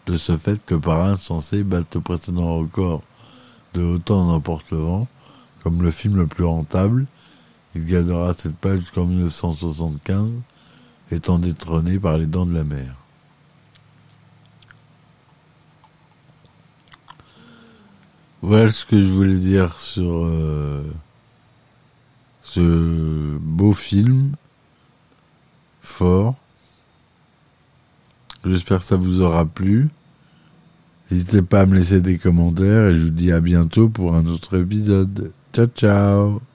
De 0.06 0.16
ce 0.16 0.36
fait 0.36 0.64
que 0.64 0.74
Parrain 0.74 1.16
censé 1.16 1.62
battre 1.62 1.88
le 1.94 2.00
précédent 2.00 2.56
record 2.56 3.02
de 3.74 3.82
Autant 3.82 4.24
n'emporte 4.24 4.70
le 4.70 4.78
vent, 4.78 5.08
comme 5.62 5.82
le 5.82 5.90
film 5.90 6.16
le 6.16 6.26
plus 6.26 6.44
rentable, 6.44 7.06
il 7.74 7.86
gardera 7.86 8.34
cette 8.34 8.56
page 8.56 8.80
jusqu'en 8.80 9.06
1975, 9.06 10.30
étant 11.10 11.38
détrôné 11.38 11.98
par 11.98 12.18
les 12.18 12.26
dents 12.26 12.46
de 12.46 12.54
la 12.54 12.64
mer. 12.64 12.94
Voilà 18.42 18.72
ce 18.72 18.84
que 18.84 19.00
je 19.00 19.10
voulais 19.10 19.38
dire 19.38 19.78
sur 19.78 20.24
euh, 20.24 20.82
ce 22.54 23.38
beau 23.38 23.72
film 23.72 24.32
fort. 25.80 26.34
J'espère 28.44 28.78
que 28.78 28.84
ça 28.84 28.96
vous 28.96 29.22
aura 29.22 29.46
plu. 29.46 29.88
N'hésitez 31.10 31.42
pas 31.42 31.62
à 31.62 31.66
me 31.66 31.74
laisser 31.74 32.00
des 32.00 32.18
commentaires 32.18 32.88
et 32.88 32.96
je 32.96 33.04
vous 33.04 33.10
dis 33.10 33.32
à 33.32 33.40
bientôt 33.40 33.88
pour 33.88 34.14
un 34.14 34.26
autre 34.26 34.58
épisode. 34.58 35.32
Ciao 35.52 35.66
ciao 35.66 36.51